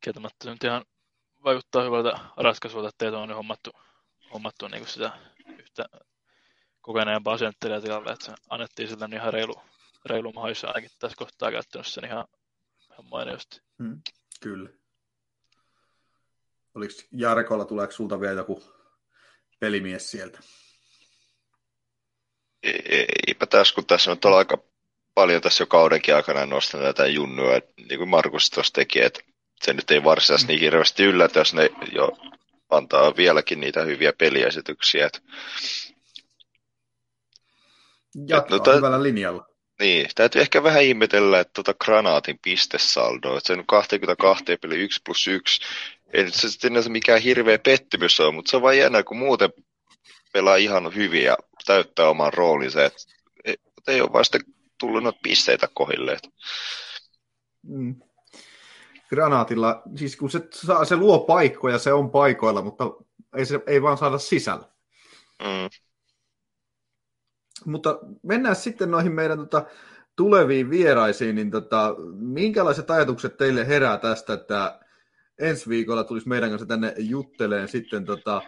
kieltämättä 0.00 0.44
se 0.44 0.50
nyt 0.50 0.64
ihan 0.64 0.84
vaikuttaa 1.44 1.84
hyvältä 1.84 2.18
ratkaisulta, 2.36 2.88
ettei 2.88 3.10
tuon 3.10 3.28
nyt 3.28 3.36
hommattu, 3.36 3.70
hommattu 4.34 4.68
niin 4.68 4.86
sitä 4.86 5.12
yhtä 5.78 6.06
kokeneempaa 6.80 7.38
sentteriä 7.38 7.80
tilalle, 7.80 8.12
että 8.12 8.24
se 8.24 8.32
annettiin 8.50 8.88
niin 8.88 9.14
ihan 9.14 9.32
reilu, 9.32 9.62
reilu 10.04 10.32
mahdollisuus 10.32 10.64
ainakin 10.64 10.90
tässä 10.98 11.16
kohtaa 11.16 11.50
käyttänyt 11.50 11.86
sen 11.86 12.04
ihan, 12.04 12.24
ihan 12.90 13.04
mainiosti. 13.10 13.60
Hmm, 13.78 14.00
kyllä. 14.40 14.70
Oliko 16.74 16.94
Jarkolla, 17.12 17.64
tuleeko 17.64 17.92
sulta 17.92 18.20
vielä 18.20 18.40
joku 18.40 18.62
pelimies 19.60 20.10
sieltä? 20.10 20.38
Ei- 22.62 23.06
Eipä 23.26 23.46
tässä, 23.46 23.74
kun 23.74 23.86
tässä 23.86 24.10
on 24.10 24.18
ollut 24.24 24.38
aika 24.38 24.58
paljon 25.14 25.42
tässä 25.42 25.62
jo 25.62 25.66
kaudenkin 25.66 26.14
aikana 26.14 26.46
nostanut 26.46 26.84
näitä 26.84 27.06
junnuja, 27.06 27.60
niin 27.76 27.98
kuin 27.98 28.08
Markus 28.08 28.50
tuossa 28.50 28.72
teki, 28.72 29.02
että 29.02 29.20
se 29.64 29.72
nyt 29.72 29.90
ei 29.90 30.04
varsinaisesti 30.04 30.52
niin 30.52 30.60
hirveästi 30.60 31.04
yllätä, 31.04 31.40
jos 31.40 31.54
ne 31.54 31.70
jo 31.92 32.08
antaa 32.70 33.16
vieläkin 33.16 33.60
niitä 33.60 33.82
hyviä 33.82 34.12
peliesityksiä. 34.18 35.10
Jatkaa 38.28 38.58
no 38.58 38.64
tää- 38.64 38.74
hyvällä 38.74 39.02
linjalla. 39.02 39.46
niin, 39.80 40.08
täytyy 40.14 40.40
ehkä 40.40 40.62
vähän 40.62 40.82
ihmetellä, 40.82 41.40
että 41.40 41.52
tuota 41.54 41.74
granaatin 41.84 42.38
pistesaldoa, 42.42 43.38
että 43.38 43.46
se 43.46 43.52
on 43.52 43.66
22 43.66 44.44
peli 44.62 44.76
1 44.76 45.00
plus 45.04 45.28
1, 45.28 45.60
ei 46.12 46.24
nyt 46.24 46.34
se 46.34 46.50
sitten 46.50 46.72
mikään 46.88 47.20
hirveä 47.20 47.58
pettymys 47.58 48.20
ole, 48.20 48.32
mutta 48.32 48.50
se 48.50 48.56
on 48.56 48.62
vaan 48.62 48.78
jännä, 48.78 49.02
kun 49.02 49.16
muuten 49.16 49.50
pelaa 50.32 50.56
ihan 50.56 50.94
hyvin 50.94 51.24
ja 51.24 51.36
täyttää 51.66 52.08
oman 52.08 52.32
roolinsa, 52.32 52.84
että 52.84 53.02
ei, 53.86 54.00
ole 54.00 54.24
sitten 54.24 54.40
tullut 54.78 55.02
noita 55.02 55.18
pisteitä 55.22 55.68
kohille. 55.74 56.18
Mm. 57.62 57.96
Granaatilla, 59.08 59.82
siis 59.96 60.16
kun 60.16 60.30
se, 60.30 60.48
saa, 60.52 60.84
se 60.84 60.96
luo 60.96 61.18
paikkoja, 61.18 61.78
se 61.78 61.92
on 61.92 62.10
paikoilla, 62.10 62.62
mutta 62.62 62.84
ei, 63.36 63.46
se, 63.46 63.60
ei 63.66 63.82
vaan 63.82 63.98
saada 63.98 64.18
sisällä. 64.18 64.68
Mm. 65.42 65.68
Mutta 67.64 67.98
mennään 68.22 68.56
sitten 68.56 68.90
noihin 68.90 69.12
meidän 69.12 69.38
tota, 69.38 69.66
tuleviin 70.16 70.70
vieraisiin, 70.70 71.34
niin 71.34 71.50
tota, 71.50 71.94
minkälaiset 72.14 72.90
ajatukset 72.90 73.36
teille 73.36 73.66
herää 73.66 73.98
tästä, 73.98 74.32
että 74.32 74.80
ensi 75.38 75.68
viikolla 75.68 76.04
tulisi 76.04 76.28
meidän 76.28 76.50
kanssa 76.50 76.66
tänne 76.66 76.94
jutteleen 76.98 77.68
sitten 77.68 78.04
tota, 78.04 78.42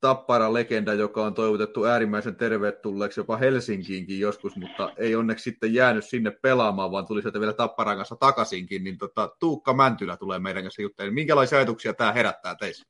Tappara 0.00 0.52
legenda, 0.52 0.94
joka 0.94 1.24
on 1.24 1.34
toivotettu 1.34 1.84
äärimmäisen 1.84 2.36
tervetulleeksi 2.36 3.20
jopa 3.20 3.36
Helsinkiinkin 3.36 4.20
joskus, 4.20 4.56
mutta 4.56 4.92
ei 4.96 5.16
onneksi 5.16 5.42
sitten 5.42 5.74
jäänyt 5.74 6.04
sinne 6.04 6.30
pelaamaan, 6.30 6.92
vaan 6.92 7.06
tuli 7.06 7.22
sieltä 7.22 7.40
vielä 7.40 7.52
Tapparan 7.52 7.96
kanssa 7.96 8.16
takaisinkin, 8.16 8.84
niin 8.84 8.98
tota, 8.98 9.30
Tuukka 9.40 9.74
Mäntylä 9.74 10.16
tulee 10.16 10.38
meidän 10.38 10.62
kanssa 10.62 10.82
juttelemaan. 10.82 11.14
Minkälaisia 11.14 11.58
ajatuksia 11.58 11.94
tämä 11.94 12.12
herättää 12.12 12.54
teissä? 12.54 12.84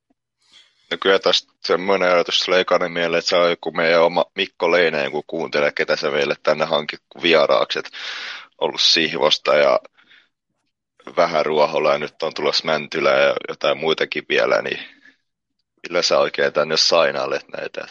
No 0.90 0.97
kyllä 1.01 1.19
tästä 1.19 1.53
semmoinen 1.64 2.12
ajatus 2.12 2.40
tulee 2.40 2.61
ekana 2.61 2.88
mieleen, 2.88 3.19
että 3.19 3.29
se 3.29 3.37
on 3.37 3.51
joku 3.51 3.73
meidän 3.73 4.03
oma 4.03 4.25
Mikko 4.35 4.71
Leinen, 4.71 5.11
kun 5.11 5.23
kuuntelee, 5.27 5.73
ketä 5.73 5.97
sä 5.97 6.11
meille 6.11 6.35
tänne 6.42 6.64
hankit 6.64 7.01
vieraaksi, 7.23 7.79
että 7.79 7.90
ollut 8.59 8.81
Sihvosta 8.81 9.55
ja 9.55 9.81
vähän 11.16 11.47
Ruoholla 11.47 11.92
ja 11.92 11.99
nyt 11.99 12.23
on 12.23 12.35
tulossa 12.35 12.64
Mäntylä 12.64 13.11
ja 13.11 13.35
jotain 13.49 13.79
muitakin 13.79 14.25
vielä, 14.29 14.62
niin 14.62 14.96
millä 15.88 16.03
sä 16.03 16.18
oikein 16.18 16.53
tänne 16.53 16.77
sainailet 16.77 17.49
näitä? 17.49 17.87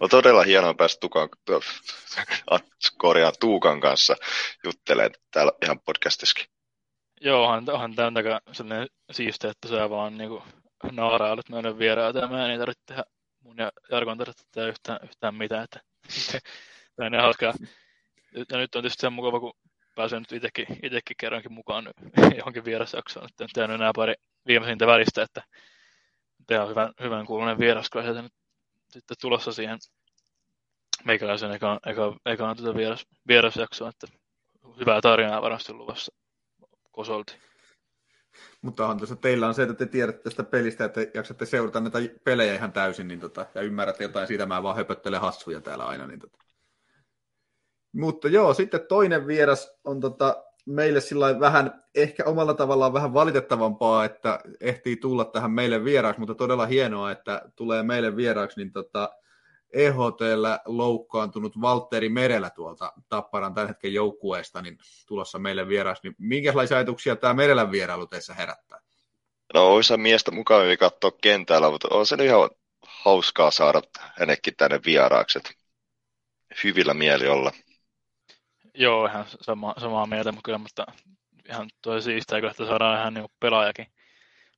On 0.00 0.08
todella 0.08 0.42
hienoa 0.42 0.74
päästä 0.74 1.00
Tukan, 1.00 1.28
korjaan 2.98 3.32
Tuukan 3.40 3.80
kanssa 3.80 4.16
juttelemaan 4.64 5.14
täällä 5.30 5.52
ihan 5.64 5.80
podcastissakin. 5.80 6.46
Joo, 7.20 7.44
onhan, 7.44 7.64
onhan 7.70 7.94
tämän 7.94 8.14
sellainen 8.52 8.88
siistiä, 9.12 9.50
että 9.50 9.68
sä 9.68 9.90
vaan 9.90 10.18
niinku 10.18 10.42
naarailut 10.92 11.48
meidän 11.48 11.78
vieraita 11.78 12.18
ja 12.18 12.28
mä 12.28 12.52
en 12.52 12.58
tarvitse 12.58 12.82
tehdä 12.86 13.04
mun 13.40 13.58
ja 13.58 13.72
Jarkon 13.90 14.18
tarvitse 14.18 14.44
tehdä 14.52 14.68
yhtään, 14.68 14.98
yhtään 15.04 15.34
mitään. 15.34 15.64
Että, 15.64 15.80
tämä 16.96 17.06
on 17.06 17.22
hauskaa. 17.22 17.54
Ja 18.32 18.58
nyt 18.58 18.74
on 18.74 18.82
tietysti 18.82 19.00
se 19.00 19.10
mukava, 19.10 19.40
kun 19.40 19.52
pääsen 19.94 20.18
nyt 20.18 20.32
itsekin, 20.32 20.66
itsekin 20.82 21.16
kerrankin 21.20 21.52
mukaan 21.52 21.90
johonkin 22.38 22.64
vierasjaksoon. 22.64 23.26
Nyt 23.26 23.40
en 23.40 23.48
tehnyt 23.54 23.74
enää 23.74 23.92
pari 23.96 24.14
viimeisintä 24.46 24.86
välistä, 24.86 25.22
että 25.22 25.42
tehdään 26.46 26.68
hyvän, 26.68 26.92
hyvän 27.02 27.26
kuulunen 27.26 27.58
vieras, 27.58 27.90
kun 27.90 28.02
sieltä 28.02 28.22
nyt 28.22 28.32
sitten 28.90 29.16
tulossa 29.20 29.52
siihen 29.52 29.78
meikäläisen 31.04 31.52
ekaan, 31.52 31.80
ekaan, 31.86 32.16
ekaan 32.26 32.56
tuota 32.56 32.74
vieras, 32.78 33.06
vierasjaksoon, 33.28 33.90
että 33.90 34.06
hyvää 34.80 35.00
tarinaa 35.00 35.42
varmasti 35.42 35.72
luvassa 35.72 36.12
kosolti. 36.92 37.36
Mutta 38.62 38.86
on 38.86 38.98
tuossa, 38.98 39.16
teillä 39.16 39.48
on 39.48 39.54
se, 39.54 39.62
että 39.62 39.74
te 39.74 39.86
tiedätte 39.86 40.22
tästä 40.22 40.44
pelistä, 40.44 40.84
että 40.84 41.00
jaksatte 41.14 41.46
seurata 41.46 41.80
näitä 41.80 41.98
pelejä 42.24 42.54
ihan 42.54 42.72
täysin, 42.72 43.08
niin 43.08 43.20
tota, 43.20 43.46
ja 43.54 43.62
ymmärrätte 43.62 44.04
jotain 44.04 44.26
siitä, 44.26 44.46
mä 44.46 44.62
vaan 44.62 44.76
höpöttelen 44.76 45.20
hassuja 45.20 45.60
täällä 45.60 45.84
aina. 45.84 46.06
Niin 46.06 46.20
tota. 46.20 46.38
Mutta 47.92 48.28
joo, 48.28 48.54
sitten 48.54 48.86
toinen 48.88 49.26
vieras 49.26 49.72
on 49.84 50.00
tota, 50.00 50.44
meille 50.68 51.00
sillä 51.00 51.40
vähän, 51.40 51.84
ehkä 51.94 52.24
omalla 52.24 52.54
tavallaan 52.54 52.92
vähän 52.92 53.14
valitettavampaa, 53.14 54.04
että 54.04 54.40
ehtii 54.60 54.96
tulla 54.96 55.24
tähän 55.24 55.50
meille 55.50 55.84
vieraaksi, 55.84 56.20
mutta 56.20 56.34
todella 56.34 56.66
hienoa, 56.66 57.10
että 57.10 57.42
tulee 57.56 57.82
meille 57.82 58.16
vieraaksi, 58.16 58.60
niin 58.60 58.72
tota, 58.72 59.10
EHTllä 59.72 60.60
loukkaantunut 60.64 61.60
Valtteri 61.60 62.08
Merellä 62.08 62.50
tuolta 62.50 62.92
Tapparan 63.08 63.54
tämän 63.54 63.68
hetken 63.68 63.94
joukkueesta, 63.94 64.62
niin 64.62 64.78
tulossa 65.06 65.38
meille 65.38 65.68
vieraaksi. 65.68 66.02
Niin 66.08 66.14
minkälaisia 66.18 66.76
ajatuksia 66.76 67.16
tämä 67.16 67.34
Merelän 67.34 67.72
vierailu 67.72 68.06
teissä 68.06 68.34
herättää? 68.34 68.80
No 69.54 69.66
olisi 69.66 69.96
miestä 69.96 70.30
mukavampi 70.30 70.76
katsoa 70.76 71.10
kentällä, 71.22 71.70
mutta 71.70 71.88
on 71.90 72.06
se 72.06 72.16
ihan 72.24 72.50
hauskaa 72.86 73.50
saada 73.50 73.82
hänekin 73.96 74.54
tänne 74.56 74.80
vieraaksi. 74.86 75.38
Hyvillä 76.64 76.94
mieli 76.94 77.28
olla. 77.28 77.52
Joo, 78.80 79.06
ihan 79.06 79.24
sama, 79.40 79.74
samaa 79.78 80.06
mieltä, 80.06 80.32
mutta 80.32 80.44
kyllä, 80.44 80.58
mutta 80.58 80.86
ihan 81.48 81.70
toi 81.82 82.02
siistää 82.02 82.40
kyllä, 82.40 82.50
että 82.50 82.66
saadaan 82.66 83.00
ihan 83.00 83.14
niin 83.14 83.26
pelaajakin, 83.40 83.86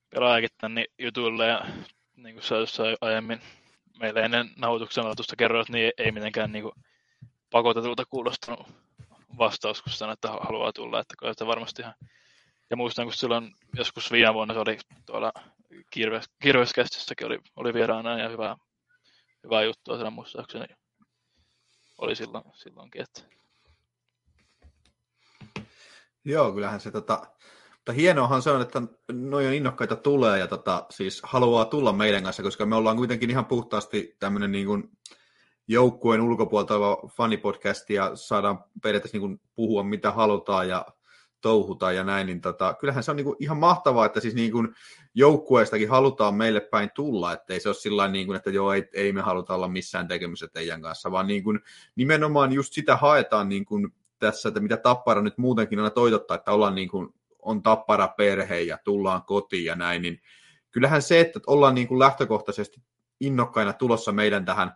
pelaajakin 0.09 0.49
tänne 0.57 0.85
jutuille 0.99 1.47
ja 1.47 1.65
niin 2.15 2.35
kuin 2.35 2.43
sä 2.43 2.55
jossain 2.55 2.97
aiemmin 3.01 3.41
meille 3.99 4.21
ennen 4.21 4.49
nauhoituksen 4.57 5.03
aloitusta 5.03 5.35
kerroit, 5.35 5.69
niin 5.69 5.91
ei 5.97 6.11
mitenkään 6.11 6.51
niin 6.51 6.63
kuin 6.63 6.73
pakotetulta 7.51 8.03
kuulostanut 8.05 8.67
vastaus, 9.37 9.81
kun 9.81 9.93
sanoit, 9.93 10.17
että 10.17 10.31
haluaa 10.31 10.73
tulla, 10.73 10.99
että 10.99 11.15
kyllä 11.19 11.33
sitä 11.33 11.47
varmasti 11.47 11.81
ihan 11.81 11.95
ja 12.69 12.77
muistan, 12.77 13.05
kun 13.05 13.13
silloin 13.13 13.51
joskus 13.75 14.11
viime 14.11 14.33
vuonna 14.33 14.53
se 14.53 14.59
oli 14.59 14.77
tuolla 15.05 15.31
Kirves, 15.91 16.25
Kirveskästissäkin 16.41 17.27
oli, 17.27 17.39
oli 17.55 17.73
vieraana 17.73 18.19
ja 18.19 18.29
hyvää, 18.29 18.55
hyvää 19.43 19.63
juttua 19.63 19.95
siellä 19.95 20.09
muistaakseni 20.09 20.65
oli 21.97 22.15
silloin, 22.15 22.43
silloinkin. 22.53 23.01
Että... 23.01 23.40
Joo, 26.25 26.51
kyllähän 26.51 26.79
se 26.79 26.91
tota, 26.91 27.21
mutta 27.75 27.93
hienoahan 27.93 28.41
se 28.41 28.51
on, 28.51 28.61
että 28.61 28.81
noin 29.11 29.47
on 29.47 29.53
innokkaita 29.53 29.95
tulee 29.95 30.39
ja 30.39 30.47
tota, 30.47 30.85
siis 30.89 31.21
haluaa 31.23 31.65
tulla 31.65 31.93
meidän 31.93 32.23
kanssa, 32.23 32.43
koska 32.43 32.65
me 32.65 32.75
ollaan 32.75 32.97
kuitenkin 32.97 33.29
ihan 33.29 33.45
puhtaasti 33.45 34.15
tämmöinen 34.19 34.51
niin 34.51 34.65
kuin 34.65 34.83
joukkueen 35.67 36.21
ulkopuolta 36.21 36.75
oleva 36.75 37.09
fanipodcast 37.17 37.89
ja 37.89 38.11
saadaan 38.15 38.63
periaatteessa 38.83 39.17
niin 39.17 39.27
kuin 39.27 39.41
puhua 39.55 39.83
mitä 39.83 40.11
halutaan 40.11 40.69
ja 40.69 40.85
touhutaan 41.41 41.95
ja 41.95 42.03
näin, 42.03 42.27
niin 42.27 42.41
tota, 42.41 42.73
kyllähän 42.73 43.03
se 43.03 43.11
on 43.11 43.17
niinku 43.17 43.35
ihan 43.39 43.57
mahtavaa, 43.57 44.05
että 44.05 44.19
siis 44.19 44.35
niinku 44.35 44.67
joukkueestakin 45.13 45.89
halutaan 45.89 46.35
meille 46.35 46.59
päin 46.59 46.89
tulla, 46.95 47.33
että 47.33 47.53
ei 47.53 47.59
se 47.59 47.69
ole 47.69 47.75
sillä 47.75 48.07
niin 48.07 48.27
kuin, 48.27 48.35
että 48.35 48.49
joo, 48.49 48.73
ei, 48.73 48.89
ei 48.93 49.13
me 49.13 49.21
haluta 49.21 49.55
olla 49.55 49.67
missään 49.67 50.07
tekemisessä 50.07 50.47
teidän 50.53 50.81
kanssa, 50.81 51.11
vaan 51.11 51.27
niin 51.27 51.43
kuin, 51.43 51.59
nimenomaan 51.95 52.51
just 52.51 52.73
sitä 52.73 52.97
haetaan 52.97 53.49
niin 53.49 53.65
kuin 53.65 53.93
tässä, 54.21 54.49
että 54.49 54.59
mitä 54.59 54.77
Tappara 54.77 55.21
nyt 55.21 55.37
muutenkin 55.37 55.79
aina 55.79 55.89
toitottaa, 55.89 56.35
että 56.35 56.51
ollaan 56.51 56.75
niin 56.75 56.89
kuin, 56.89 57.09
on 57.39 57.63
Tappara 57.63 58.07
perhe 58.07 58.61
ja 58.61 58.77
tullaan 58.83 59.23
kotiin 59.23 59.65
ja 59.65 59.75
näin, 59.75 60.01
niin 60.01 60.21
kyllähän 60.71 61.01
se, 61.01 61.19
että 61.19 61.39
ollaan 61.47 61.75
niin 61.75 61.87
kuin 61.87 61.99
lähtökohtaisesti 61.99 62.81
innokkaina 63.19 63.73
tulossa 63.73 64.11
meidän 64.11 64.45
tähän 64.45 64.71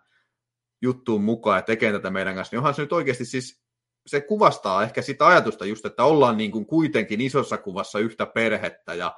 juttuun 0.81 1.23
mukaan 1.23 1.57
ja 1.57 1.61
tekee 1.61 1.91
tätä 1.91 2.09
meidän 2.09 2.35
kanssa, 2.35 2.53
niin 2.53 2.59
onhan 2.59 2.73
se 2.73 2.81
nyt 2.81 2.93
oikeasti 2.93 3.25
siis, 3.25 3.65
se 4.07 4.21
kuvastaa 4.21 4.83
ehkä 4.83 5.01
sitä 5.01 5.27
ajatusta 5.27 5.65
just, 5.65 5.85
että 5.85 6.03
ollaan 6.03 6.37
niin 6.37 6.51
kuin 6.51 6.65
kuitenkin 6.65 7.21
isossa 7.21 7.57
kuvassa 7.57 7.99
yhtä 7.99 8.25
perhettä 8.25 8.93
ja 8.93 9.15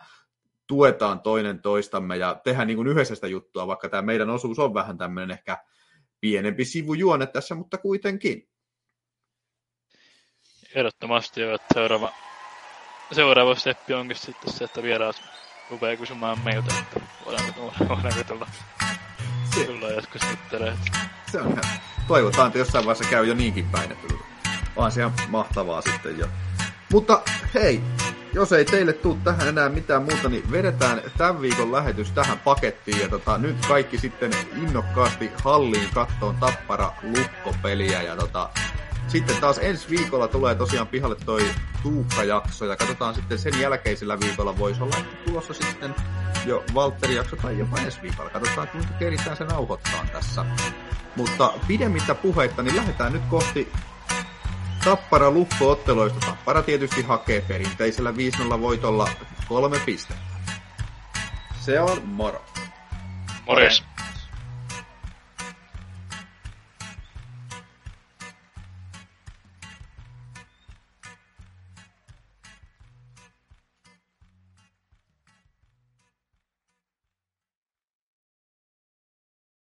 tuetaan 0.68 1.20
toinen 1.20 1.62
toistamme 1.62 2.18
ja 2.18 2.42
tehdään 2.44 2.68
niin 2.68 2.78
kuin 2.78 2.88
yhdessä 2.88 3.16
sitä 3.16 3.28
juttua, 3.28 3.68
vaikka 3.68 3.90
tämä 3.90 4.02
meidän 4.02 4.30
osuus 4.30 4.60
on 4.60 4.74
vähän 4.74 4.98
tämmöinen 4.98 5.32
ehkä 5.32 5.58
pienempi 6.20 6.66
sivujuone 6.66 7.28
tässä, 7.28 7.56
mutta 7.56 7.78
kuitenkin. 7.78 8.50
Ehdottomasti 10.76 11.42
jo, 11.42 11.56
että 11.56 11.74
seuraava, 11.74 12.12
seuraava 13.12 13.56
steppi 13.56 13.94
onkin 13.94 14.18
sitten 14.18 14.54
se, 14.54 14.64
että 14.64 14.84
vieraat 14.84 15.24
rupeaa 15.70 15.96
kysymään 15.96 16.40
meiltä, 16.44 16.74
että 16.80 17.00
voidaanko, 17.26 17.74
voidaanko 17.90 18.24
tulla, 18.28 18.48
tulla 19.66 19.90
joskus 19.90 20.22
juttelemaan. 20.30 20.78
Se 21.32 21.42
on 21.42 21.52
ihan, 21.52 21.64
toivotaan, 22.08 22.48
että 22.48 22.60
jossain 22.60 22.86
vaiheessa 22.86 23.12
käy 23.12 23.26
jo 23.26 23.34
niinkin 23.34 23.70
päin, 23.72 23.92
että 23.92 24.14
onhan 24.76 24.92
se 24.92 25.02
ihan 25.02 25.14
mahtavaa 25.30 25.82
sitten 25.82 26.20
jo. 26.20 26.28
Mutta 26.92 27.22
hei, 27.54 27.82
jos 28.34 28.52
ei 28.52 28.66
teille 28.66 28.94
tule 28.94 29.18
tähän 29.24 29.48
enää 29.48 29.70
mitään 29.70 30.04
muuta, 30.04 30.30
niin 30.30 30.52
vedetään 30.52 31.02
tämän 31.18 31.42
viikon 31.42 31.72
lähetys 31.72 32.12
tähän 32.12 32.40
pakettiin. 32.40 33.00
Ja 33.00 33.10
tota, 33.10 33.38
nyt 33.38 33.66
kaikki 33.68 33.98
sitten 33.98 34.32
innokkaasti 34.56 35.32
halliin 35.44 35.90
kattoon 35.94 36.36
tappara 36.36 36.92
lukkopeliä. 37.04 38.02
Ja 38.02 38.16
tota, 38.16 38.50
sitten 39.08 39.42
taas 39.42 39.58
ensi 39.58 39.90
viikolla 39.90 40.28
tulee 40.28 40.56
tosiaan 40.56 40.88
pihalle 40.88 41.16
toi 41.26 41.50
Tuukka-jakso. 41.84 42.66
Ja 42.66 42.76
katsotaan 42.76 43.16
sitten 43.16 43.40
sen 43.40 43.60
jälkeisellä 43.60 44.20
viikolla 44.20 44.58
voisi 44.58 44.84
olla 44.84 44.98
tulossa 45.26 45.54
sitten 45.54 45.96
jo 46.46 46.64
Valtteri-jakso 46.74 47.36
tai 47.36 47.60
jopa 47.60 47.78
ensi 47.78 48.02
viikolla. 48.02 48.30
Katsotaan 48.30 48.68
kuinka 48.68 48.94
keritään 49.00 49.38
sen 49.38 49.48
nauhoittaa 49.48 50.06
tässä. 50.12 50.46
Mutta 51.16 51.54
pidemmittä 51.68 52.16
puheitta, 52.16 52.64
niin 52.64 52.76
lähdetään 52.76 53.14
nyt 53.14 53.24
kohti 53.30 53.72
Tappara 54.84 55.32
lukko-otteluista. 55.32 56.20
Tappara 56.20 56.62
tietysti 56.62 57.02
hakee 57.02 57.42
perinteisellä 57.42 58.12
5-0 58.58 58.62
voitolla 58.62 59.10
kolme 59.48 59.80
pistettä. 59.86 60.24
Se 61.60 61.80
on 61.80 62.02
moro. 62.06 62.46
Morjes. 63.46 63.84